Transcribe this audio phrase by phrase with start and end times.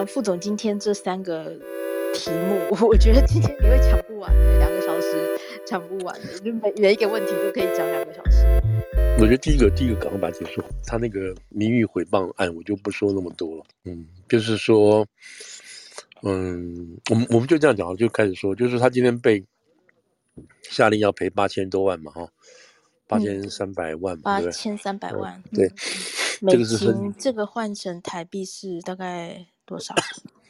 [0.00, 1.54] 那副总今天这三个
[2.14, 8.46] 题目，我觉得今天你会讲不完的，两个小时讲不完的，就每每一个问题都可以讲两个小时。
[9.18, 10.64] 我觉得第一个，第一个赶快把它结束。
[10.86, 13.64] 他那个名誉毁谤案，我就不说那么多了。
[13.84, 15.06] 嗯，就是说，
[16.22, 19.44] 嗯，我们我们就这样讲，就开始说，就是他今天被
[20.62, 22.26] 下令要赔八千多万嘛，哈，
[23.06, 25.70] 八千三百万嘛，八千三百万，对。
[26.48, 29.94] 这个是这个换成台币是大概多少？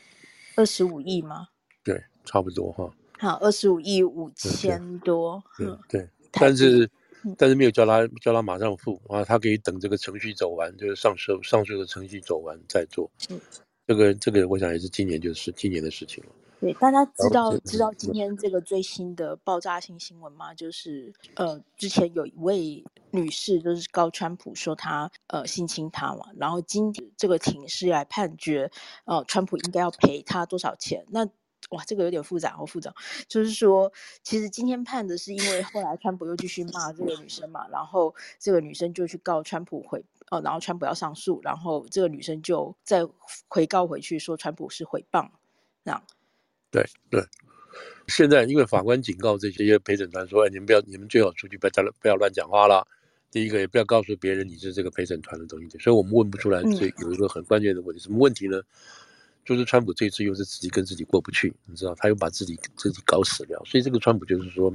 [0.56, 1.46] 二十五亿吗？
[1.84, 2.90] 对，差不多哈。
[3.18, 5.42] 好，二十五亿五千多。
[5.58, 6.90] 嗯，对，但是
[7.36, 13.10] 但是没有叫他叫他马上付啊，他可以等这个程序走完，就是上诉上诉的程序走完再做。
[13.28, 13.38] 嗯，
[13.86, 16.30] 这个这个我想也是今年就是今年的事情了。
[16.60, 20.52] 对，大家知道知道今天这个最新的爆炸性新闻吗？
[20.52, 28.70] 就是呃，之前有一位女士就是告川普说她呃性侵她嘛，然后今天这个庭是来判决
[29.06, 31.06] 呃川普应该要赔她多少钱？
[31.08, 31.26] 那
[31.70, 32.92] 哇，这个有点复杂，好复杂。
[33.26, 33.90] 就是说，
[34.22, 43.06] 其实今天判的是因为后来川普又继续骂这个女生嘛，然后这个女生就去告川普回呃，然后川普要上诉，然后这个女生就再
[43.48, 45.30] 回告回去说川普是诽谤，
[45.84, 46.02] 这样。
[46.70, 47.24] 对对，
[48.06, 52.86] 现在因为法官警告这些陪审团说：“哎，你们不要，你们最好出去，不要再不要乱讲话了。
[53.30, 55.68] 第一个，也不要告诉别人你是这个陪审团的东西。
[55.78, 56.62] 所以我们问不出来。
[56.62, 58.60] 这有一个很关键的问题，什么问题呢？
[59.44, 63.62] 就是川普这次又是自己跟自己过不去，你知道，他又把自己自己搞死了。
[63.64, 64.72] 所以这个川普就是说，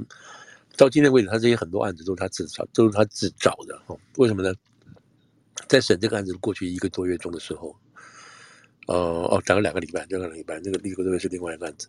[0.76, 3.80] 到今天为止，他这些很多案子都是他自找，都是他自找的。
[3.86, 4.52] 哦，为什么呢？
[5.68, 7.74] 在审这个案子过去一个多月中的时候。
[8.86, 11.88] 呃哦，讲了两个礼拜，两个礼拜，那个那个这个是另外一个案子。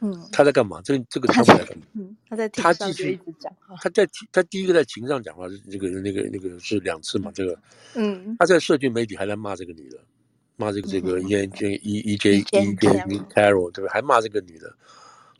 [0.00, 0.80] 嗯，他在干嘛？
[0.82, 1.84] 这个这个他在干嘛？
[1.94, 3.52] 嗯，他在他继续讲。
[3.82, 7.32] 他在他第一个在庭上讲话是这个那个那个是两次嘛？
[7.34, 7.58] 这个
[7.94, 9.98] 嗯，他在社群媒体还在骂这个女的，
[10.56, 12.76] 骂这个这个 E N J E E J E J
[13.34, 13.90] Carroll 对吧？
[13.92, 14.72] 还骂这个女的，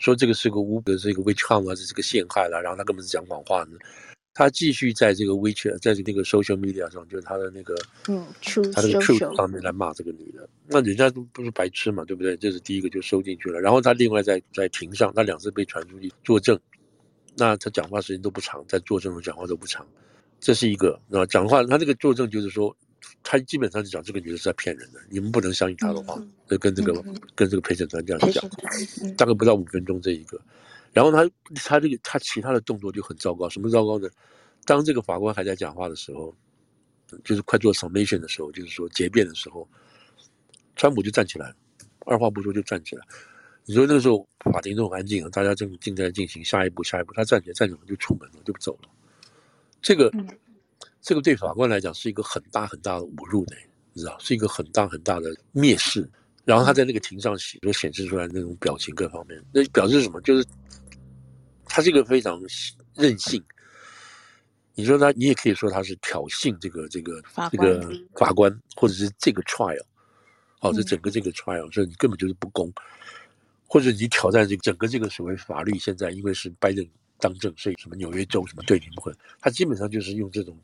[0.00, 3.78] 说这个是个污的，是一个 witch hunt 啊，是这个陷害了，然后他根本是讲谎话呢。
[4.38, 7.75] 他继续在这个 WeChat，在那个 social media 上，就是他的那个，
[8.06, 8.25] 嗯，
[8.72, 10.49] 他的 Truth 上面来骂这个女的。
[10.69, 12.37] 那人家都不是白痴嘛，对不对？
[12.37, 13.59] 这是第一个就收进去了。
[13.60, 16.56] 然后他另外在在庭上，他两次被传出去作证，
[17.37, 19.84] 那他讲话时间都不长，在作证的讲话都不长，
[20.38, 21.00] 这是一个。
[21.09, 22.72] 那讲话他这个作证就是说，
[23.25, 26.16] 他基本上是讲这个女的是在骗人的，你们不能相信他的话。
[26.48, 26.93] 就跟这个
[27.34, 28.48] 跟这个陪审团这样讲，
[29.16, 30.41] 大概不到五分钟这一个。
[30.93, 34.09] 然后他他这个他其他的动作就很糟糕，什么糟糕呢？
[34.65, 36.34] 当这个法官还在讲话的时候，
[37.25, 39.69] 就是快做 summation 的时候，就是说结辩的时候，
[40.77, 41.54] 川普就站起来，
[42.06, 43.06] 二话不说就站起来。
[43.65, 48.88] 你说那个时候法庭都很安静啊，大家正正在进行下一步下一步，他站起来站起来就出门了，就不走了。
[49.81, 50.12] 这个
[51.00, 53.56] 这个对法官来讲是一个很大很大的侮辱的，
[53.93, 56.09] 你知道，是一个很大很大的蔑视。
[56.48, 60.20] 然后他在那个庭上写，就显示出来那种表情各方面，那表示什么？
[60.22, 60.44] 就是。
[61.70, 62.41] 他这个非常
[62.94, 63.44] 任性，
[64.75, 67.22] 你说他，你也可以说他是挑衅这个这个
[67.53, 67.78] 这个
[68.14, 69.84] 法官，或者是这个 trial，
[70.62, 72.72] 哦，这整个这个 trial，所以你根本就是不公，
[73.66, 76.84] 或者你挑战这个整个这个所谓法律，现在因为是拜登
[77.19, 80.59] 当政，所以什么纽约州什么对你不会，他基本上就是用这种，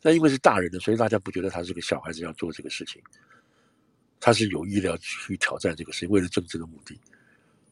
[0.00, 3.02] 那因为是大人的，所以大家不觉得他是个小孩子要做这个事情，
[4.20, 6.96] 他是有意的要去挑战这个事情，为了政治的目的。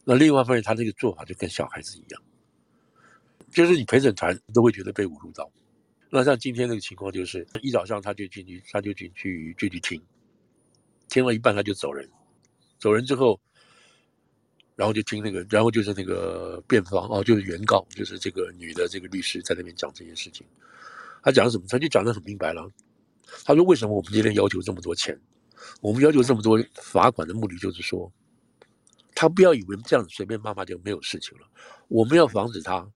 [0.04, 2.22] 那另外一方面，他这个做法就跟小孩子一样，
[3.52, 5.50] 就是你陪审团都会觉得被侮辱到。
[6.10, 10.02] 那像今天这个情况，就是一早上他就进去，他就进去就去听，
[11.08, 12.08] 听了一半他就走人，
[12.78, 13.38] 走人之后，
[14.74, 20.46] 然后就听那个，然后就是那个辩方哦，就是原告，就是这个女的这个律师在那边讲这件事情。
[21.22, 21.64] 他讲什么？
[21.68, 22.66] 他就讲得很明白了。
[23.44, 25.20] 他说：“为什么我们今天要求这么多钱？
[25.80, 28.12] 我们要求这么多罚款的目的就是说。”
[29.20, 31.48] 他不要以为这样随便骂骂就没有事情了。
[31.88, 32.88] 我们要防止他。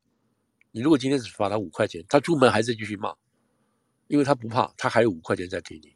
[0.71, 3.13] 你如果今天只罚他五块钱，他出门还是继续骂，
[4.07, 5.93] 因为他不怕，他还有五块钱再给你。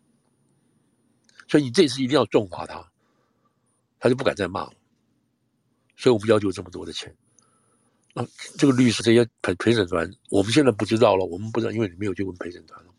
[1.47, 2.91] 所以你这次一定要重罚他，
[4.01, 4.73] 他就不敢再骂了。
[5.97, 7.15] 所以我们要求这么多的钱。
[8.15, 8.27] 啊，
[8.59, 12.93] 这个律师这些陪陪审团，我们现在不知道了，我们不知道，因为你没有去问陪审团了。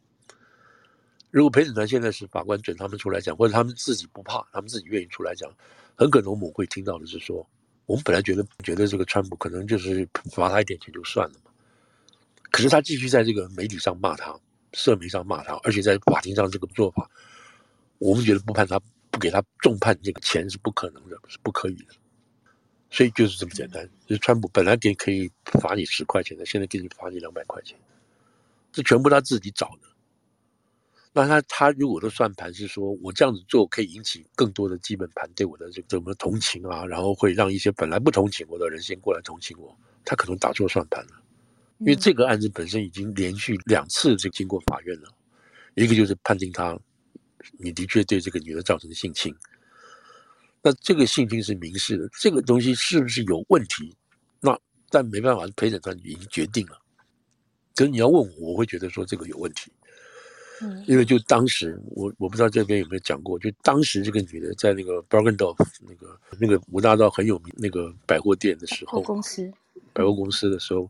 [1.37, 5.47] 如果陪审团现在是法官准他们出来讲，或者他们自己不怕，他们自己愿意出来讲。
[5.95, 7.47] 很可能我们会听到的是说，
[7.85, 11.51] 我们本来觉得觉得这个川普可能就是罚他一点钱就算了嘛，
[12.49, 14.35] 可是他继续在这个媒体上骂他，
[14.73, 17.07] 社媒上骂他，而且在法庭上这个做法，
[17.99, 18.79] 我们觉得不判他
[19.11, 21.93] 不给他重判这个钱是不可能的，是不可以的，
[22.89, 23.87] 所以就是这么简单。
[24.07, 25.31] 就是川普本来给可以
[25.61, 27.77] 罚你十块钱的，现在给你罚你两百块钱，
[28.71, 29.87] 这全部他自己找的。
[31.17, 39.75] 那他他如果的算盘是说我这样子做可以引起更多的基本盘对我的这怎么同情啊，然后会让一些本来不同情我的人先过来同情我，
[40.05, 41.11] 他可能打错算盘了。
[41.79, 45.09] 因为这个案子本身已经连续两次这经过法院了，
[45.73, 46.79] 一个就是判定他
[47.57, 49.33] 你的确对这个女的造成性侵，
[50.61, 53.95] 那这个性侵是民事的，这个东西是不是有问题？
[54.39, 54.55] 那
[54.89, 56.79] 但没办法，陪审团已经决定了。
[57.75, 59.71] 可是你要问我，我会觉得说这个有问题。
[60.61, 65.55] 嗯，因为就当时我我不知道这边有没有讲过，就当时这个女的在那个 Bergdorf
[65.87, 69.51] 那个那个五大道很有名那个百货店的时候，公司
[69.93, 70.89] 百货公司的时候，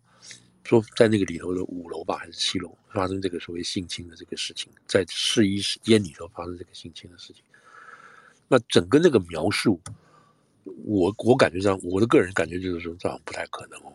[0.64, 7.44] 说在那个里头的五楼吧还是七楼发生这个所谓性侵的这个事情，在试衣间里头发生这个性侵的事情，
[8.48, 9.80] 那整个那个描述，
[10.86, 13.92] 我我感觉上我的个人感觉就是说这好像不太可能哦。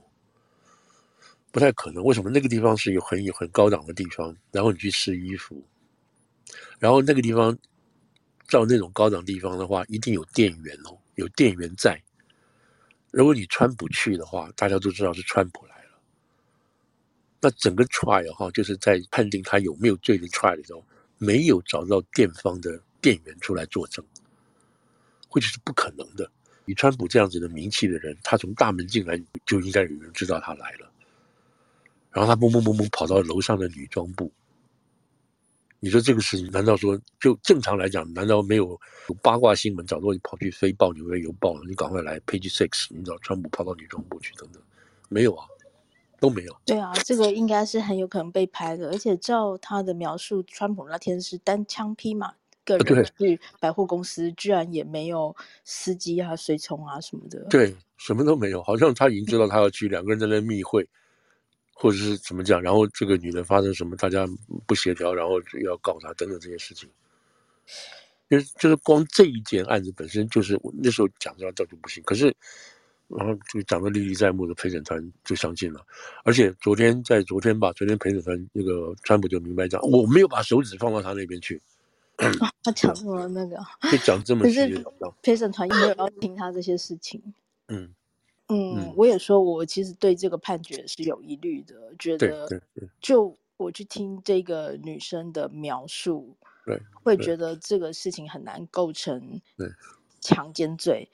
[1.53, 4.35] 不太可能，为什么那个地方是有很有很高档的地方？
[4.51, 5.63] 然后你去试衣服，
[6.79, 7.57] 然后那个地方
[8.49, 12.03] 照那种高档地方的话，一定有店员哦，有店员在。
[13.11, 15.91] 如果你川普去的话，大家都知道是川普来了。
[17.39, 20.83] 那整个 trial 哈，就是在判定他有没有罪的 trial 的时候，
[21.19, 24.03] 没有找到店方的店员出来作证，
[25.29, 26.31] 或者是不可能的。
[26.65, 30.92] 以川普这样子的名气的人，他从大门进来就应该有人知道他来了。
[32.13, 34.31] 然后他蹦蹦蹦蹦跑到楼上的女装部，
[35.81, 38.79] 你说这个事情难道说就正常来讲，难道没有
[39.09, 41.63] 有八卦新闻，早就跑去飞报纽约邮报了？
[41.67, 44.63] 你赶快来 Page Six，你找川普跑到女装部去等等，
[45.09, 45.47] 没有啊，
[46.21, 46.55] 都没有。
[46.67, 57.41] 对啊，这个应该是很有可能被拍的，而且照他的描述，川普那天是单枪匹马个人去百货公司，居然也没有司机啊、随从啊什么的。
[57.49, 60.87] 对，什么都没有，好像他已经知道他要去，两个人在那密会。
[61.83, 64.25] 或者是怎么讲，然后这个女的发生什么，大家
[64.69, 66.89] 不协调，然后要告他等等这些事情，
[68.31, 72.33] 就是就是光这一件案子本身就是我那时候讲的这就不行，可是
[73.09, 75.85] 然后就讲的历历在目的陪审团就相信了，
[76.23, 81.61] 而且昨天在昨天吧，昨天陪审团那个川普就明白讲，我没有把手指放到他那边去，
[82.19, 82.31] 哦、
[82.63, 83.57] 他讲什么那个，
[83.91, 84.85] 就讲这么细，
[85.21, 87.21] 陪审团也没有要听他这些事情，
[87.67, 87.93] 嗯。
[88.53, 92.47] 嗯，我也说，我其实对这个判决是有疑虑的，觉得
[93.01, 99.41] 就我去听这个女生的描述，对，会觉得这个事情很难构成
[100.21, 101.09] 强奸罪。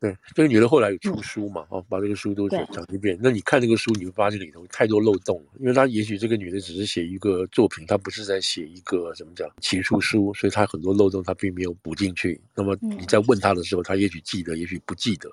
[0.00, 1.64] 对，这个女的后来有出书嘛？
[1.70, 3.16] 哦，把这个书都讲一遍。
[3.22, 12.40] 那你看这个书，你会发现里头太多漏洞了，因为她也许这个女的只是写一个作品，她不是在写一个怎么讲起诉书，所以她很多漏洞她并没有补进去。
[12.52, 15.30] 那么你在问她的时候，她也许记得，也许不记得。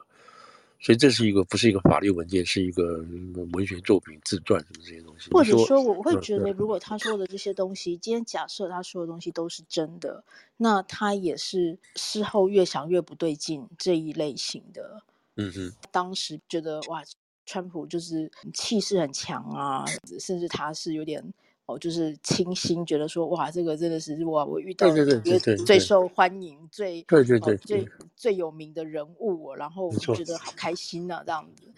[0.80, 3.06] 所以这是一个不是一个法律文件，是一个
[3.54, 5.30] 文学作品、自传什么这些东西。
[5.32, 10.24] 或者说，我会觉得，如果他说的这些东西，今天假设他说的东西都是真的，
[10.58, 15.04] 那他也是事后越想越不对劲这一类型的。
[15.36, 17.04] 嗯哼，当时觉得哇，
[17.46, 19.86] 川普就是气势很强啊，
[20.20, 21.34] 甚至他是有点。
[21.70, 25.20] 哦，就是清新，觉得说哇，这个真的是哇，我遇到一个
[25.66, 31.72] 最受欢迎、最对对对最最有名的人物，然后我觉得好开心呐、啊，这样子。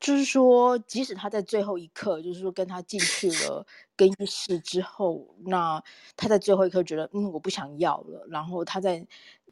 [0.00, 3.66] 就是说，即使他在最后一刻，就是说跟他进去了
[3.96, 5.82] 更衣室之后，那
[6.16, 9.06] 他在最后一刻觉得嗯，我不想要了，然后他在。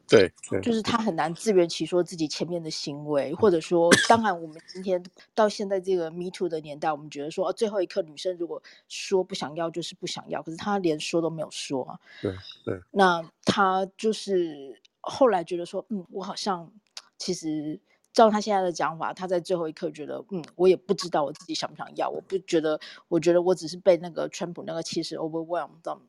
[0.07, 5.03] 对，对，就是他很难自圆其说自己前面的行为，或者说，当然我们今天
[5.35, 11.99] 到现在这个 Me Too 的年代，我们觉得说，哦，最后一刻女生如果说不想要就是不想要，可是他连说都没有说啊。
[12.21, 12.79] 对对。
[12.91, 16.71] 那他就是后来觉得说，嗯，我好像
[17.17, 17.79] 其实
[18.13, 22.79] 照他现在的讲法，他在最后一刻觉得，嗯，我也不知道我自己想不想要，我不觉得，
[23.09, 26.01] 我觉得我只是被那个川普那个气势 overwhelmed 到。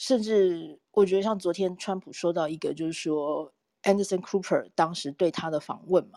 [0.00, 3.52] 甚至我觉得像昨天川普说到一个，就是说
[3.82, 6.12] Anderson Cooper 当时对他的访问嘛，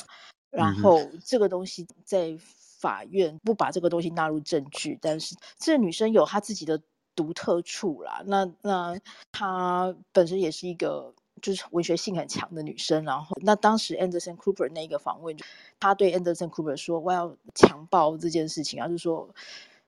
[0.52, 2.38] 然后这个东西在
[2.80, 6.82] 法院不把这个东西纳入证据，但是这个女生有她自己的
[7.14, 8.24] 独特处啦。
[8.26, 8.98] 那那
[9.34, 15.36] 她本身也是一个就是文学性很强的女生，然后那当时 Anderson Cooper 那个访问，
[15.78, 19.36] 他对 Anderson Cooper 说我要强暴这件事情，而是说。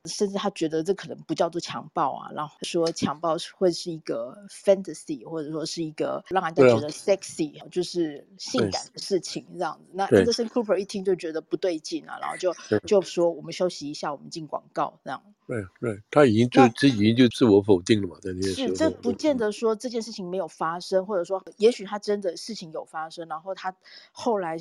[0.05, 9.85] 甚至他觉得这可能不叫做强暴啊，然后说强暴会是一个 fantasy，或者说是一个让人家觉得 sexy，、啊、就是性感的事情这样子。
[9.93, 12.53] 那 Anderson Cooper 一听就觉得不对劲啊，然后就
[12.85, 15.21] 就说我们休息一下，我们进广告这样。
[15.47, 18.67] 对对，他已经就这已经就自我否定了嘛，在那些时候。
[18.69, 23.75] 是，这不见得说这件事情没有发生，或者说也许他真的事情有发生，然后他
[24.11, 24.57] 后来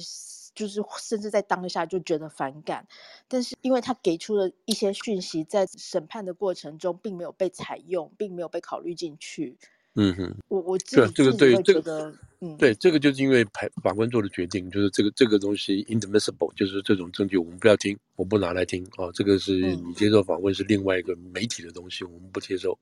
[0.55, 2.87] 就是甚至在当下就觉得反感，
[3.29, 9.57] 但是因为他给出了一些讯息，在审判的过程中并没有被采用，并没有被考虑进去。
[9.97, 22.77] 嗯哼，我我自己这个对这个嗯，对这个就是因为法法官做的决定，就是这个这个东西 inadmissible，就是这种证据我们不要听，我不拿来听啊、哦，这个是你接受访问是另外一个媒体的东西，我们不接受，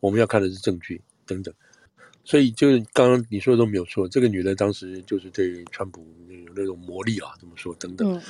[0.00, 1.54] 我们要看的是证据等等。
[2.24, 8.20] 所以就是刚刚你说的都没有错，这个女的当时就是对川普有那种魔力啊，怎么说等等，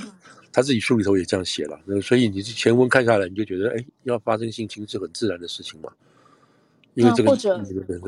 [0.52, 5.92] 她自己书里头也这样写了，那所以你前文看下来，你就觉得哎，要发生性侵是很自然的事情嘛。
[6.94, 7.58] 因为这个、那或者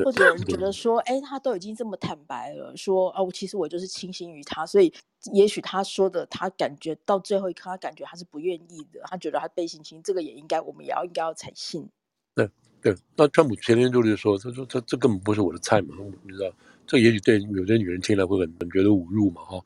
[0.03, 4.93] 或者觉得说，哎，他都已经这么坦白了，说哦，其实我就是倾心于他，所以
[5.33, 11.89] 也许他说的，他感觉到最后一刻，他感觉他是不愿意的，他觉得他被性侵，这个也应该我们也要应该要采信。
[12.35, 12.49] 对
[12.81, 16.51] 对，那川普前天就是说，他说他这根本不是我的菜嘛，你知道，
[16.85, 19.59] 这也许对有些女人听来会很很觉得侮辱嘛，哈，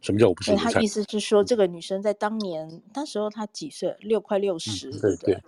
[0.00, 0.72] 什么叫我不是你的菜？
[0.72, 3.94] 他意思是说，这个女生在当年那时候她几岁？
[4.00, 5.42] 六快六十，嗯、对对？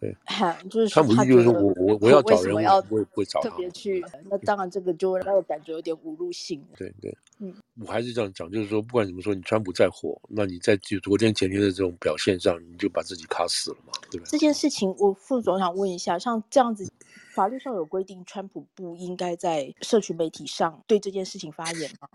[0.00, 4.04] 对对，就是他就是说我我 我要找人，我要我也不会找特别去。
[4.30, 6.64] 那当然，这个就会让我感觉有点侮辱性。
[6.76, 14.26] 对对，嗯，我还是这样讲，就是说，不管怎么说，你川普再火，那你在就昨天前天的这种表现上，你就把自己卡死了嘛，对吧？
[14.30, 16.88] 这件事情，我副总想问一下，像这样子，
[17.34, 22.08] 法律上有规定，川普不应该在社群媒体上对这件事情发言吗？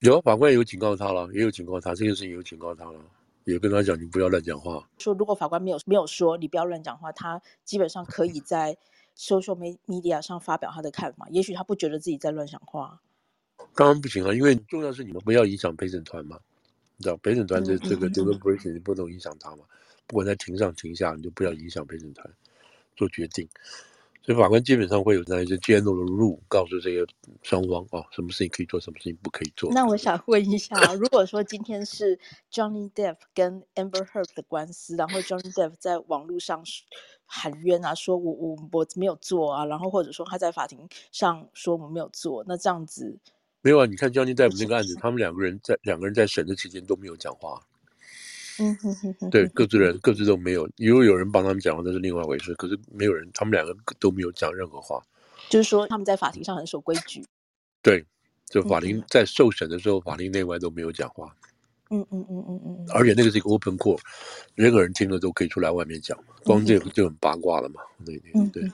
[0.00, 3.00] 有，法官也有警告他了，也有警告他，这件事情有警告他了。
[3.44, 4.88] 也跟他讲，你不要乱讲话。
[4.98, 8.76] 说如果法官没有没有说你不要乱讲话，他基本上可以在
[9.16, 11.26] social media 上发表他的看法。
[11.30, 13.00] 也许他不觉得自己在乱讲话。
[13.74, 16.38] 当然不行啊，因为重要是你们不要影响陪审团嘛。
[16.96, 19.64] 你知道陪审团的这个 deliberation 你不能影响他嘛。
[20.06, 22.28] 不管在庭上庭下，你就不要影响陪审团
[22.96, 23.48] 做决定。
[24.24, 27.04] 所以法官基本上会有那一些 general rule 告诉这些
[27.42, 29.70] 双方啊，什么事情可以做，什么事情不可以做。
[29.70, 32.18] 那我想问一下啊，如果说今天是
[32.50, 36.64] Johnny Depp 跟 Amber Heard 的官司，然后 Johnny Depp 在网络上
[37.26, 43.18] 喊冤啊，说我我我没有做啊，然后或者说他在法庭上说我没有做，那这样子
[43.60, 43.84] 没有啊？
[43.84, 47.60] 你看 Johnny Depp 那个案子，他们两个人在两个人在审的期间都没有讲话。
[48.60, 52.54] 嗯哼哼哼，对，各自人各自都没有，如果有人帮他们讲话，那是另外一回事。
[52.54, 55.02] 可是没有人，他们两个都没有讲任何话。
[55.48, 57.24] 就是说他们在法庭上很守规矩。
[57.82, 58.04] 对，
[58.48, 61.34] 就法庭在受审的时候，法庭内外都没有讲话。
[61.90, 62.86] 嗯嗯嗯嗯嗯。
[62.94, 63.98] 而且那个是一个 open court，
[64.54, 67.80] 任何人听了都可以出来外面讲，光这个就很八卦了嘛。
[68.04, 68.70] 对对对。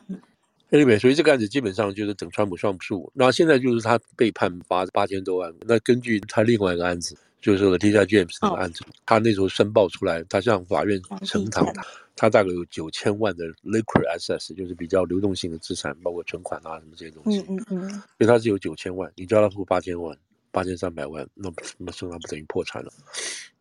[0.71, 3.11] Anyway，所以这个案子基本上就是等川普上诉。
[3.15, 5.55] 那现在就是他被判八八千多万。
[5.63, 7.17] 那根据他另外一个案子。
[7.40, 11.66] 就是 Letitia James 那个案子，他那时候申报出来，他向法院呈堂，
[12.14, 17.38] 他大概有九千万的 liquid assets，就是比较流动性的资产，包括存款啊什么这些东西。
[17.49, 20.14] 嗯嗯，所以他是有九千万，你叫他付八千万，
[20.50, 22.92] 八千三百万，那那身上不等于破产了？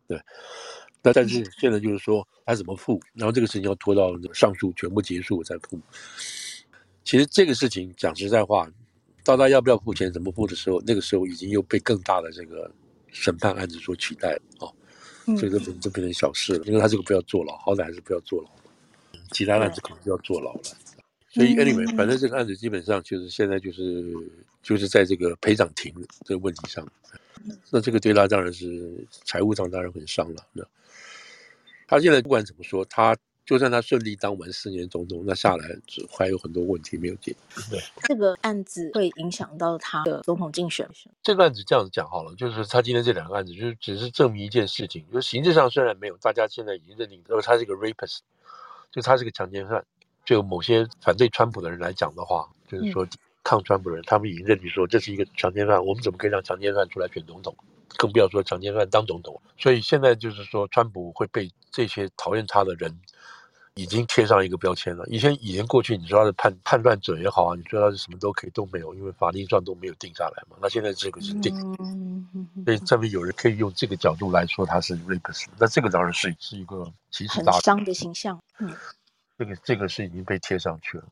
[0.06, 0.20] 对。
[1.02, 5.80] 那但是现在就是说他怎么付，然后这个事情要拖到上诉全部结束再付。
[7.02, 8.70] 其实这个事情讲实在话，
[9.24, 12.70] 到他要不要付钱、怎么付的时候，那个时候已经又被更大的这个。
[13.12, 14.66] 审判案子所取代了啊，
[15.36, 18.50] 所以这变这变成小事了，因为他这个不要坐牢，好歹还是不要坐牢，
[19.32, 20.62] 其他案子可能就要坐牢了。
[21.28, 24.14] 所以 anyway，反正这个案子基本上就是现在就是
[24.62, 26.86] 就是在这个赔偿庭这个问题上，
[27.70, 30.46] 那这个对他当然是财务上当然很伤了。
[30.52, 30.64] 那
[31.86, 33.16] 他现在不管怎么说，他。
[33.50, 35.66] 就算他顺利当完四年总统，那下来
[36.16, 37.60] 还有很多问题没有解决。
[37.68, 40.88] 对，这个案子会影响到他的总统竞选。
[41.20, 48.18] 这个案子这样子讲好了，就是他今天这两个案子，就是只是证明一件事情，就是形式上虽然没有，大家现在已经认定，说他是个 rapist，
[48.92, 49.84] 就他是个强奸犯。
[50.24, 53.04] 就某些反对川普的人来讲的话，就是说
[53.42, 57.52] 抗川普的人，他们已经认定说这是一个强奸犯，我们怎么可以让强奸犯出来选总统？
[57.96, 59.42] 更不要说强奸犯当总统。
[59.58, 62.96] 所以现在就是说，川普会被这些讨厌他的人。
[63.74, 65.04] 已经贴上一个标签了。
[65.06, 70.56] 以前以前过去，你说他是判判断者也好啊，你说他是什么都可以都没有，因为法律上都没有定下来嘛。
[70.60, 71.54] 那现在这个是定，
[72.64, 75.46] 所以上面有人可以用这个角度来说他是 rapist。
[75.58, 78.38] 那这个当然是是一个其实大伤的形象。
[78.58, 78.74] 嗯，
[79.38, 81.04] 这个这个是已经被贴上去了。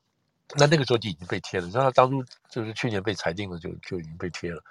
[0.56, 1.66] 那那个时候就已经被贴了。
[1.66, 4.62] 你知道他当初就是去年被裁定了就，就就已经被贴了。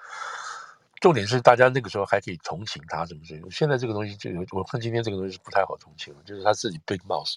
[1.00, 3.50] 重点是大家那个时候还可以同情他，什么什么。
[3.52, 7.34] 现在这个东西就有，我看今天这个东西是不太好同情了，就是他自己 big mouth，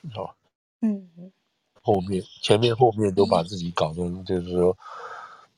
[0.00, 0.34] 你知道吧？
[0.82, 1.32] 嗯，
[1.82, 4.76] 后面前面后面都把自己搞成，就是说，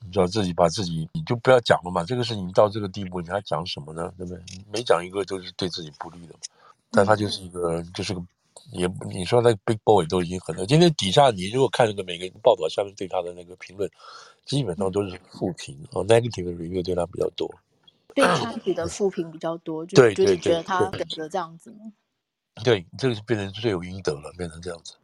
[0.00, 2.02] 你知道自己把自己，你就不要讲了嘛。
[2.04, 4.12] 这个事情到这个地步，你还讲什么呢？
[4.16, 4.42] 对不对？
[4.72, 6.34] 每讲一个都是对自己不利的。
[6.90, 8.22] 但他就是一个，就是个
[8.72, 10.64] 也你说那个 Big Boy 都已经很多。
[10.66, 13.90] 今天底下你如果看那个每个报道下面对他的那个评论，
[14.44, 17.52] 基本上都是负评哦，negative review 对他比较多。
[18.14, 21.92] 对他己的负评比较多，就就是觉得他等着这样子吗？
[22.62, 24.94] 对，这个是变成罪有应得了，变成这样子。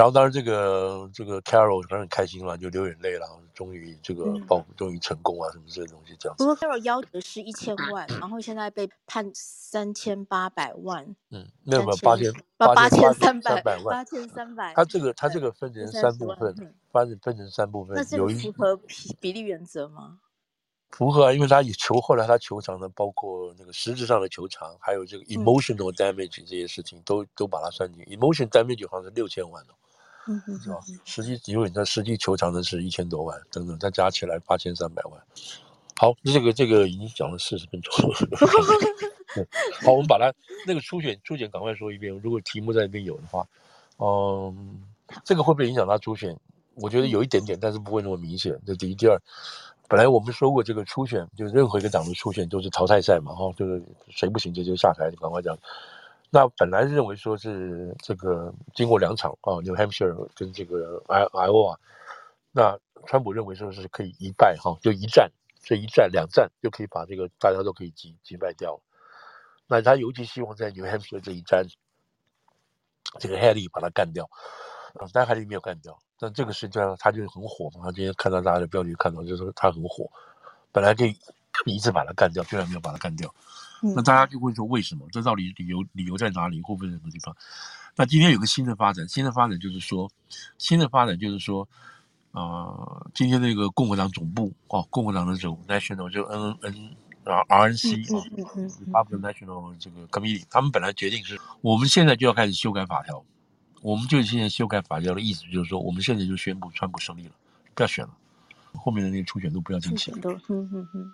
[0.00, 6.42] 然后当然这个这个 Carol 当然很开心了，就流眼泪了，终于这个报复终于成功啊，什么这些东西这样子。
[6.42, 11.04] 不过 Carol 要求是一千万，然后现在被判三千八百万。
[11.28, 14.72] 嗯，没有没有八千八千三百万，八千三百。
[14.72, 16.54] 他这个他这个分成三部分，
[16.90, 17.94] 分成分成三部分。
[17.94, 20.20] 那是符合比比例原则吗？
[20.92, 28.02] 符合啊，因为他以球后来他球场呢包括那个实质上的球场，还有这个 emotional damage 这些事情都都把它算进。
[28.06, 29.74] emotional damage 好像是六千万哦，
[30.30, 30.78] 嗯嗯，是吧？
[31.04, 35.20] 实际因为你知道实际球场的是一千多万等等，再加起来八千三百万。
[35.96, 38.16] 好，这个这个已经讲了四十分钟了。
[39.84, 40.32] 好，我们把它
[40.66, 43.46] 那个初选初选赶快说一遍，如果题目在那边有的话，
[43.98, 44.80] 嗯，
[45.24, 46.38] 这个会不会影响他初选？
[46.76, 48.56] 我觉得有一点点，但是不会那么明显。
[48.64, 49.20] 这第一，第二。
[49.88, 55.58] 本来我们说过，这个初选就任何一个党的初选都是淘汰赛嘛，哈，就是谁不行就就下台，就赶快这样。
[56.30, 61.76] 那本来认为说是这个经过两场啊，New Hampshire 跟这个 I Iowa，
[62.52, 68.80] 那川普认为说是可以一败哈，就一战，这一战两战就可以把这个大家都可以击击败掉。
[69.66, 71.66] 那他尤其希望在 New Hampshire 这一战，
[73.18, 74.28] 这个 Haley 把他干掉，
[74.94, 75.98] 啊，但 Haley 没有干掉。
[76.18, 80.08] 但这个实际上他就很火嘛，他今天看到大家的标题看到就是他很火，
[80.70, 81.16] 本来可以
[81.64, 83.34] 一次把他干掉，居然没有把他干掉，
[83.82, 85.06] 那大家就会说为什么？
[85.10, 86.60] 这到底理由理由在哪里？
[86.60, 87.36] 会不会什么地方？
[87.96, 90.10] 那今天有个新的发展，新的发展就是说，
[90.58, 91.68] 新的发展就是说，
[92.32, 103.24] 呃，今天那个共和党总部哦，共和党的总 National 就 N N 啊 R N C 啊，Republican National 这个 Committee，他们本来决定是，我们现在就要开始修改法条。
[103.82, 107.32] 我们就现在修改法条的意思，就是说，我们现在就宣布川普胜利了，
[107.74, 108.14] 不要选了，
[108.74, 110.14] 后面的那个初选都不要进行。
[110.22, 111.12] 嗯嗯嗯。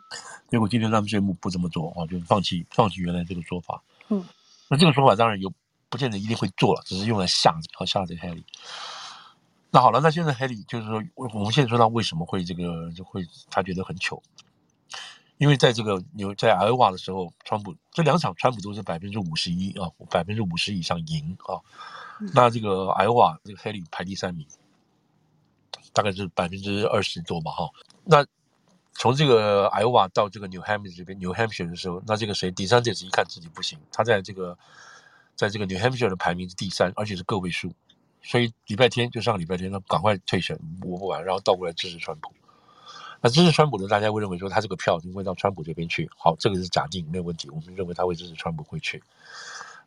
[0.48, 3.82] 结果今天他们宣布不这么做啊，就放弃放弃原来这个说法。
[4.08, 4.24] 嗯。
[4.68, 5.52] 那这个说法当然有，
[5.88, 7.54] 不见得一定会做了，只是用来吓
[7.86, 8.42] 吓这 Haley。
[9.70, 14.22] 那好了，那现在 Haley 就是说，我们现在说他为什么会这个就会他觉得很糗，
[15.38, 21.60] 因为在这个有在 Iowa 的时候，川普这两场川普都是百分之五十一啊，百分之五十以上赢啊。
[22.32, 24.46] 那这个 Iowa 这个 Haley 排第三名，
[25.96, 27.70] 大概是百分之二十多吧，哈。
[28.04, 28.22] 那
[28.92, 34.58] 从这个艾奥瓦到这个 New Hampshire 这边 New Hampshire 的时候，那这个谁，DeSantis 一看自己不行，他在这个
[35.34, 37.72] 在这个 New Hampshire 的排名是第三，而且是个位数，
[38.22, 42.30] 所以礼拜天就上个礼拜天，他赶快退选，我不玩，然后倒过来支持川普。
[43.22, 46.10] 那支持川普的，大家会认为说他这个票就会到川普这边去。
[46.18, 49.02] 好，这个是假定，没有问题，我们认为他会支持川普会去。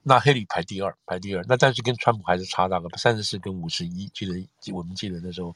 [0.02, 1.44] 那黑里排第二，排第二。
[1.48, 4.08] 那但是跟川普还是差大概三十四跟五十一。
[4.08, 5.56] 记得我们记得那时候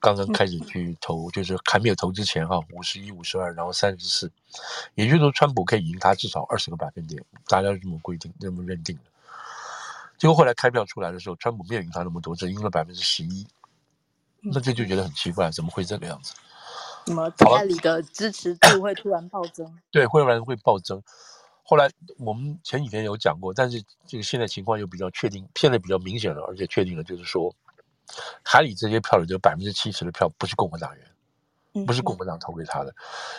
[0.00, 4.30] 刚刚开始去投，就是还没有投之前哈，五十一、五十二，然后三十四。
[4.94, 9.02] 也就是说，川普可以赢他至少二十个百分点，大家是这么规定、这么认定的。
[10.18, 13.46] 结果后来开票出来的时候，川普没有赢他那么多，只赢了百分之十一。
[14.40, 16.34] 那这就觉得很奇怪，怎么会这个样子？
[17.06, 19.78] 怎么家里的支持度会突然暴增？
[19.90, 21.02] 对，会突然会暴增。
[21.64, 27.54] 后来我们前几天有讲过，但是这个现在情况又比较确定，现在比较明显了，而且确定了，就是说，
[28.42, 32.92] 海里这些票里有百分之七十的票不是共和党员，不是共和党投给他的，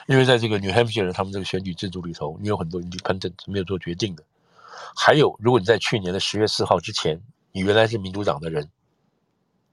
[0.08, 4.24] 因为在这个 New Hampshire 他们这个选举制度里头，你有很多 independent 没有做决定的，
[4.96, 8.68] 还有如果你在去年的十月四号之前，你原来是民主党的人，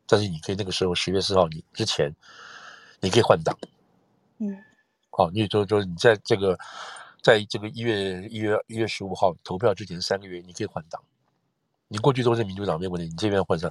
[0.07, 2.13] 但是你可以那个时候十月四号你之前，
[2.99, 3.57] 你可以换党，
[4.39, 4.59] 嗯，
[5.11, 6.59] 好，你就说你在这个。
[7.23, 11.03] 在这个一月一月一月十五号投票之前三个月，你可以换党。
[11.93, 13.69] 你过去都是民主党没问题，你这边换上，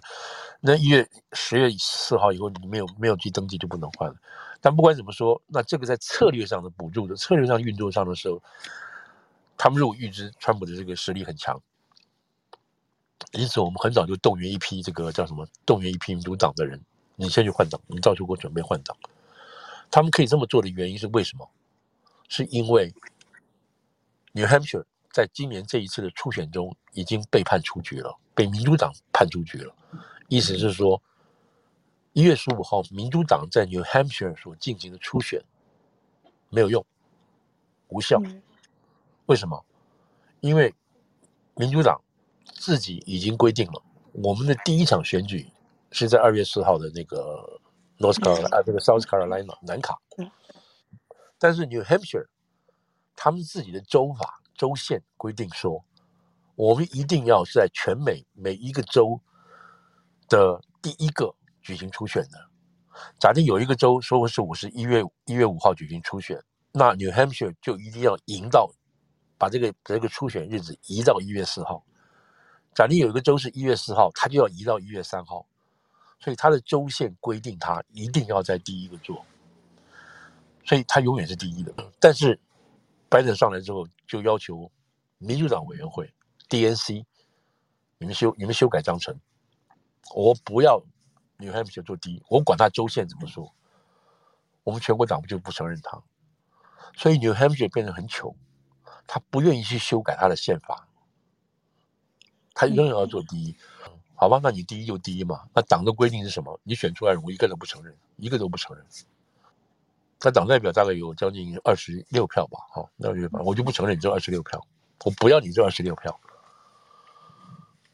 [0.59, 4.15] 那一月十月四号以后，你没有没有去登记就不能换了。
[4.59, 8.43] 但不管怎么说，那这个在策略上的补助的策略上运作上的时候，
[9.57, 11.57] 他们如果预知川普的这个实力很强，
[13.31, 15.47] 因此我们很早就动员一批这个叫什么？
[15.65, 16.77] 动员一批民主党的人，
[17.15, 18.97] 你先去换党，你到时候给我准备换党。
[19.89, 21.49] 他们可以这么做的原因是为什么？
[22.27, 22.93] 是因为。
[24.33, 29.73] New Hampshire 在今年这一次的初选中已经被判出局了，被民主党判出局了。
[30.27, 31.01] 意思是说，
[32.13, 35.43] 一月十五号民主党在 New Hampshire 所进行的初选
[36.49, 36.85] 没有用，
[37.87, 38.21] 无效。
[39.25, 39.65] 为什么？
[40.41, 40.73] 因为
[41.55, 41.99] 民主党
[42.45, 45.51] 自己已经规定了，我们的第一场选举
[45.91, 47.59] 是在二月四号的那个
[47.97, 49.99] North Carolina 啊，这个 South Carolina 南卡。
[51.37, 52.27] 但是 New Hampshire
[53.21, 55.83] 他们自己的州法州宪规定说，
[56.55, 59.19] 我们一定要是在全美每一个州
[60.29, 62.47] 的第一个举行初选的。
[63.19, 68.71] 假定有一个州说我是我是一月一月五号举行初选，那 New Hampshire 就一定要赢到
[69.37, 71.83] 把这个这个初选日子移到一月四号。
[72.73, 75.45] 假定有一个州是一月四号，他就要移到一月三号，
[76.21, 79.25] 所以他的州宪规定他一定要在第一个做，
[80.63, 81.73] 所以他永远是第一的。
[81.99, 82.39] 但是
[83.09, 84.71] 拜登上来之后就要求
[85.17, 86.13] 民主党委员会
[86.47, 87.03] DNC，
[87.97, 89.19] 你们修你们修改章程，
[90.15, 90.83] 我不要。
[91.41, 93.55] New Hampshire 做第一，我管他州县怎么说，
[94.65, 96.03] 我们全国党就不承认他，
[96.97, 98.35] 所以 New Hampshire 变得很穷，
[99.07, 100.89] 他不愿意去修改他的宪法，
[102.53, 103.55] 他仍然要做第一，
[104.15, 104.41] 好吧？
[104.43, 105.47] 那你第一就第一嘛。
[105.53, 106.59] 那党的规定是什么？
[106.63, 108.85] 你选出来我一个都不承认，一个都不承认。
[110.19, 114.63] 他党代表大概有将近二十六票吧，好，那就我就不承认你这二十六票，
[115.05, 116.19] 我不要你这二十六票。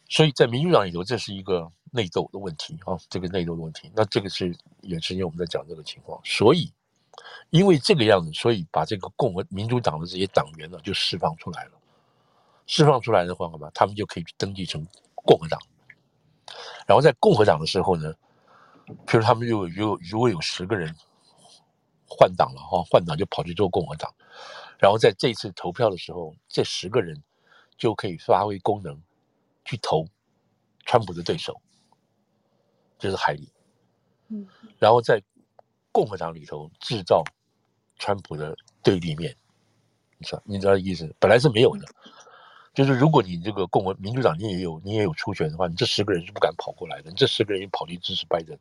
[0.10, 1.72] 所以在民主党里头，这是一个。
[1.92, 6.70] 内斗的问题啊，这个内斗的问题，那这个是也是因为我们在讲这个情况，所以
[7.50, 11.72] 因为这个样子，所以把这个共和民主党的这些党员呢就释放出来了。
[12.68, 13.72] 释放出来的话，干嘛？
[13.74, 15.58] 他们就可以去登记成共和党。
[16.86, 18.14] 然后在共和党的时候呢，
[19.08, 20.94] 譬如他们有有如果有十个人
[22.08, 24.14] 换党了哈，换党就跑去做共和党，
[24.80, 27.22] 然后在这次投票的时候，这十个人
[27.78, 29.02] 就可以发挥功能
[29.64, 30.06] 去投
[30.86, 31.62] 川普的对手。
[32.98, 33.52] 就是海里，
[34.30, 34.48] 嗯，
[34.80, 35.22] 然后在
[35.92, 37.22] 共和党里头制造
[38.00, 39.36] 川普的对立面，
[40.18, 41.14] 你知道你知道意思？
[41.20, 41.86] 本来是没有的，
[42.74, 48.58] 就是如果你这个共和民主党你也有你也有出选的话，你这十个人是不敢跑过来的，你这十个人跑去支持拜登，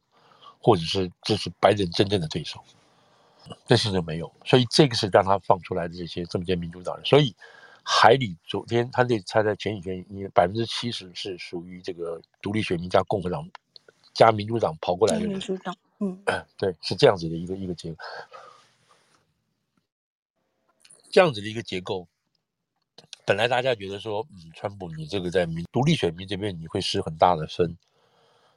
[0.61, 2.61] 或者是支持拜登真正的对手，
[3.67, 7.35] 这些都没有，所以这个是让他放出来的这些这么些民主党人，所以
[7.83, 13.49] 海里昨天他这他在前几天，因为百分之七十是属于这个独立选民加共和党。
[14.13, 16.23] 加民主党跑过来的民主党，嗯，
[16.57, 17.97] 对，是这样子的一个一个结构，
[21.11, 22.07] 这样子的一个结构。
[23.27, 27.77] 本来大家觉得说，嗯，川普你这个在民独立选民这边你会失很大的分，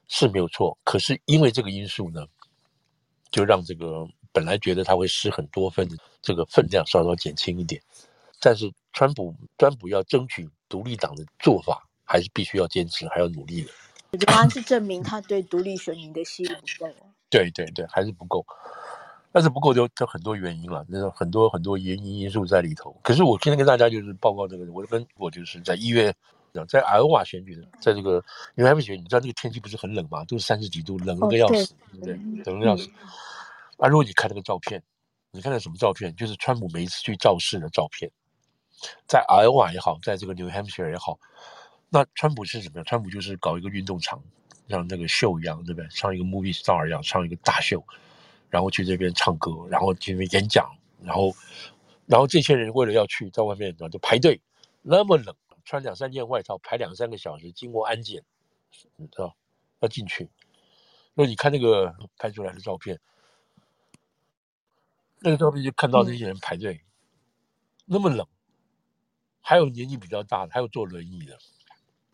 [0.08, 0.78] 是没有错。
[0.84, 2.24] 可是因为这个因素呢，
[3.32, 7.82] 就让这个本来觉得他会失很多分的这个分量稍稍减轻一点。
[8.40, 13.72] 但是川普川普要争取独立党的做法，还是必须要坚持，还要努力的。
[14.12, 16.92] 我觉得他是证明他对独立选民的吸引不够。
[17.32, 18.46] 对对对，还是不够。
[19.32, 22.96] 但是不够就就很多原因了，那种很多很多原因因素在里头。
[23.02, 26.14] 可是我今天跟大家就是报告这个，我跟我就是在一月，
[26.68, 28.24] 在爱奥瓦选举的，在这个
[28.56, 32.14] 因为还没选，你知道这个天气不是很冷吗，都是三十几度，冷的要死，对不对？
[32.46, 32.88] 冷的要死。
[33.78, 34.82] 啊，如果你看那个照片，
[35.32, 36.16] 你看到什么照片？
[36.16, 38.12] 就是川普每一次去造势的照片，
[39.08, 41.20] 在爱奥瓦也好，在这个 New Hampshire 也好。
[41.90, 42.86] 那川普是什么样？
[42.86, 44.22] 川普就是搞一个运动场，
[44.68, 45.90] 像那个秀一样，对不对？
[45.90, 47.84] 像一个 movie star 一样，唱一个大秀，
[48.50, 50.70] 然后去这边唱歌，然后去那边演讲，
[51.02, 51.34] 然后，
[52.06, 54.42] 然后这些人为了要去，在外面就排队，
[54.82, 58.24] 那么冷，穿两三件外套，排两三个小时，经过安检，
[58.96, 59.36] 你知道，
[59.82, 60.28] 要进去。
[61.14, 63.00] 那你看那个拍出来的照片，
[65.20, 66.84] 那个照片就看到那些人排队，嗯、
[67.86, 68.26] 那么冷，
[69.42, 71.38] 还有年纪比较大的，还有坐轮椅的。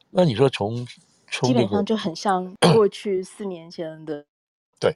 [0.10, 0.88] 那你说从
[1.30, 4.26] 从、那个、基本上就很像 过去四年前的，
[4.80, 4.96] 对，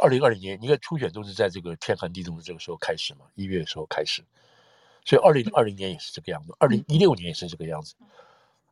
[0.00, 4.22] 二零二零年，你看初选都是在这个天寒地冻的这个时候开始嘛，一月的时候开始，
[5.04, 7.94] 所以二零二零年也是这个样子，二零一六年也是这个样子。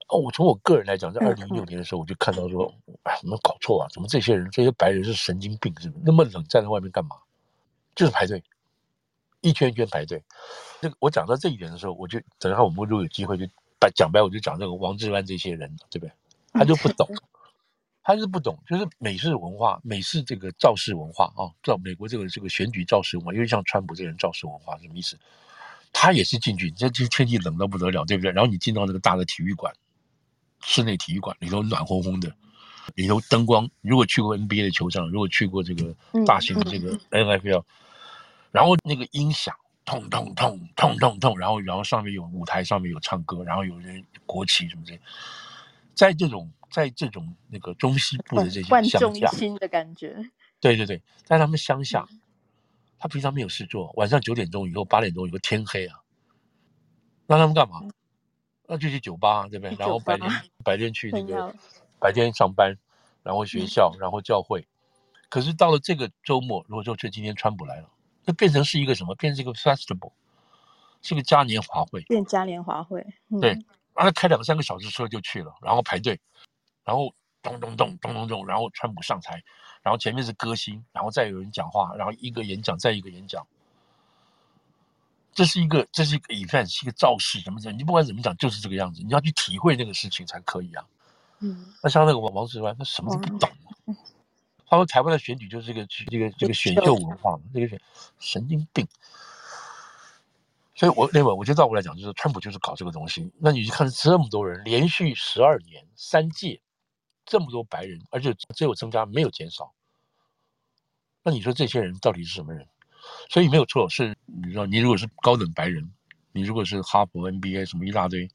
[0.09, 3.89] 哦，我从我个人来讲，在二零一六年的时候，我就看到说，哎，怎么搞错啊？
[3.93, 6.05] 怎么这些人这些白人是神经病是不是？
[6.07, 7.17] 那么冷站在外面干嘛？
[7.97, 8.41] 就是排队，
[9.41, 10.23] 一圈一圈排队。
[10.81, 13.45] 这个我讲到这一点的时候，我就等下我们如果有机会就。
[13.95, 16.13] 讲白我就讲这个王志安这些人，对不对？
[16.53, 17.09] 他就不懂，
[18.03, 25.17] 他是不懂，就是美式文化，美式这个造势文化啊，造美国这个这个选举造势文化，因为像川普这个人造势文化什么意思？
[25.93, 28.33] 他也是进去，这这天气冷到不得了，对不对？
[28.33, 29.73] 然后你进到那个大的体育馆，
[30.63, 32.35] 室内体育馆里头暖烘烘的，
[32.97, 35.95] 里头灯光，如果去过 NBA 的球场，如果去过这个
[36.27, 37.63] 大型的这个 NFL，
[38.51, 39.55] 然后那个音响。
[39.89, 44.99] 痛痛痛痛痛痛，然后然后上面有舞台，上面有唱歌，然后有人国旗什么的，
[45.95, 50.29] 在这种在这种那个中西部的这些乡下，心的感觉。
[50.59, 52.05] 对对对，在他们乡下，
[52.99, 56.01] 他平常没有事做，晚上九点钟以后八点钟以后天黑啊，
[57.29, 57.81] 那他们干嘛？
[58.67, 59.77] 那就去酒吧，对不对？
[59.79, 60.29] 然后白天
[60.65, 61.55] 白天去那个
[62.01, 62.77] 白天上班，
[63.23, 64.67] 然后学校，然后教会。
[65.29, 67.89] 可是到了这个周末，如果说就今天川普来了。
[68.27, 69.15] 那变成是一个什么？
[69.15, 70.13] 变成一个 festival，
[71.01, 72.03] 是个嘉年华会。
[72.03, 73.53] 变嘉年华会，嗯、对，
[73.95, 76.21] 然后开两三个小时车就去了，然后排队，
[76.85, 79.43] 然后咚咚咚咚咚咚，然后川普上台，
[79.81, 83.47] 然后前面是歌星，然后再有人讲话，然后一个演讲再一个演讲。
[85.33, 89.03] 这是一个，这是一个 event，是一个造势，什么什么，你不管怎么讲，就是这个样子。
[89.03, 90.85] 你要去体会那个事情才可以啊。
[91.41, 93.51] 嗯，那像那个王王志安，他什么都不懂。
[94.69, 97.81] 他说台湾的选举就是这个这个这个选秀文化嘛，这个选
[98.19, 98.87] 神经病。
[100.75, 103.33] 所以我认为，我就倒过来讲，就是川普就是搞这个东西。
[103.39, 106.61] 那你去看这么多人，连续十二年三届，
[107.25, 109.73] 这么多白人，而且只有增加没有减少。
[111.23, 112.67] 那你说这些人到底是什么人？
[113.31, 115.91] 所以没有错，是你知道，你如果是高等白人，
[116.33, 118.29] 你如果是哈佛 NBA 什么一大堆，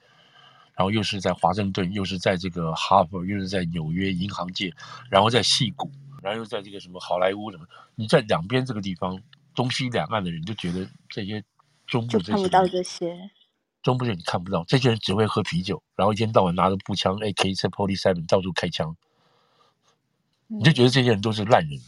[0.74, 4.74] 然后又是在华盛顿，又是在这个哈佛，又是在纽约银行界，
[5.10, 9.22] 然后在戏谷，然后又在这个什么好莱坞什么，你在两边这个地方，
[9.56, 11.44] 东西两岸的人就觉得这些
[11.88, 13.30] 中部这些，看不到这些，
[13.82, 18.96] 中部人你看不到，这些人只会喝啤酒，然后一天到晚拿着步枪 AK-47 到处开枪，
[20.48, 21.80] 你就觉得这些人都是烂人。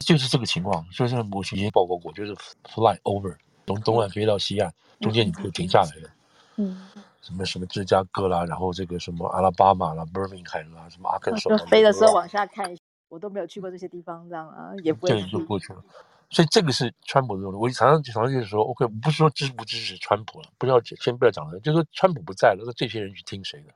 [0.00, 6.10] 就是这个情况，所以像我以前报告过，就是 fly over 从东岸飞到西岸，中间你可以停下来的，
[6.56, 6.88] 嗯，
[7.20, 12.74] 什么什么芝加哥啦，然后这个什么阿拉巴马啦、Birmingham 啦，什么阿肯色，飞的时候往下看，
[13.10, 15.22] 我都没有去过这些地方，这样啊，也不会。
[15.26, 15.84] 就过去了。
[16.30, 17.58] 所以这个是川普的问题。
[17.58, 23.74] 我常常常常就是说，OK，不是说支不支持川普了，不要先不要讲了，就是说川普不在了，那这些人去听谁的？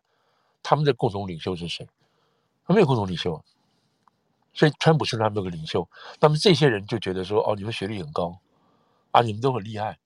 [0.63, 1.87] 他们的共同领袖是谁？
[2.67, 3.45] 他没有共同领袖。
[4.57, 5.89] 所以，川普是他们的领袖，
[6.21, 8.39] 那么这些人就觉得说：“哦，你们学历很高，
[9.11, 9.99] 啊，你们都很厉害，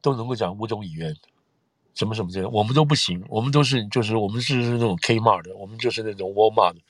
[0.00, 1.14] 都能够讲五种语言，
[1.92, 6.80] 什么什么这些，我们都不行，我们都是就是我们是那种 Kmart 的，我们就是那种 Walmart 的，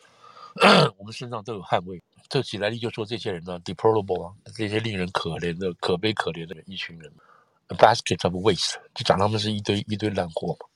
[0.98, 7.12] 我们身上都有汗味。”这起来就说这些人呢，deplorable 啊，这些令人可怜的、可悲可怜的一群人
[7.68, 10.66] basket of waste，就讲他们是一堆一堆烂货嘛。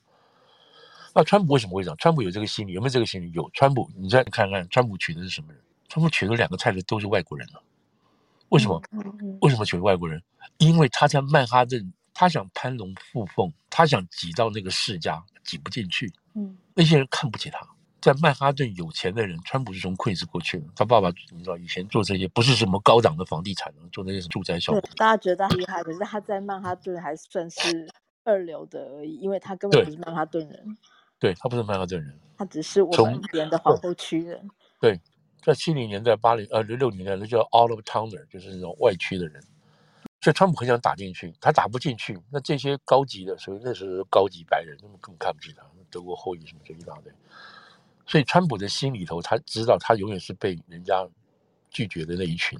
[1.13, 1.93] 那川普为什么会讲？
[1.97, 3.29] 川普有这个心理，有没有这个心理？
[3.33, 3.49] 有。
[3.53, 5.61] 川普，你再看看，川普娶的是什么人？
[5.89, 7.59] 川普娶的两个太太都是外国人呢，
[8.47, 8.81] 为什么？
[9.41, 10.23] 为什么娶外国人？
[10.57, 16.09] 因为他在曼哈顿，他想攀龙附凤，他想挤到那个世家，挤不进去。
[16.33, 17.67] 嗯，那些人看不起他。
[18.01, 24.73] 在曼哈顿有钱的人，川普是从 Queens 过去的，他爸爸你知道以前做这些不是什么高档的房地产，做那些住宅小。
[24.97, 27.87] 大家觉得他厉害，可是他在曼哈顿还算是
[28.23, 30.77] 二流的而已，因为他根本不是曼哈顿人。
[31.19, 34.49] 对，他不是曼哈顿人，他只是我们这边的皇后区人。
[34.79, 34.99] 对。
[35.43, 39.41] 在七零年代、八零呃六六年代，那叫 out of towner，就是那种外区的人。
[40.21, 42.15] 所以川普很想打进去，他打不进去。
[42.29, 45.63] 那这些高级的，所以那时候高级白人，他们更看不起他。
[45.89, 47.11] 德国后裔什么这一大堆。
[48.11, 51.07] 所以川普的心里头，他知道他永远是被人家
[51.69, 52.59] 拒绝的那一群。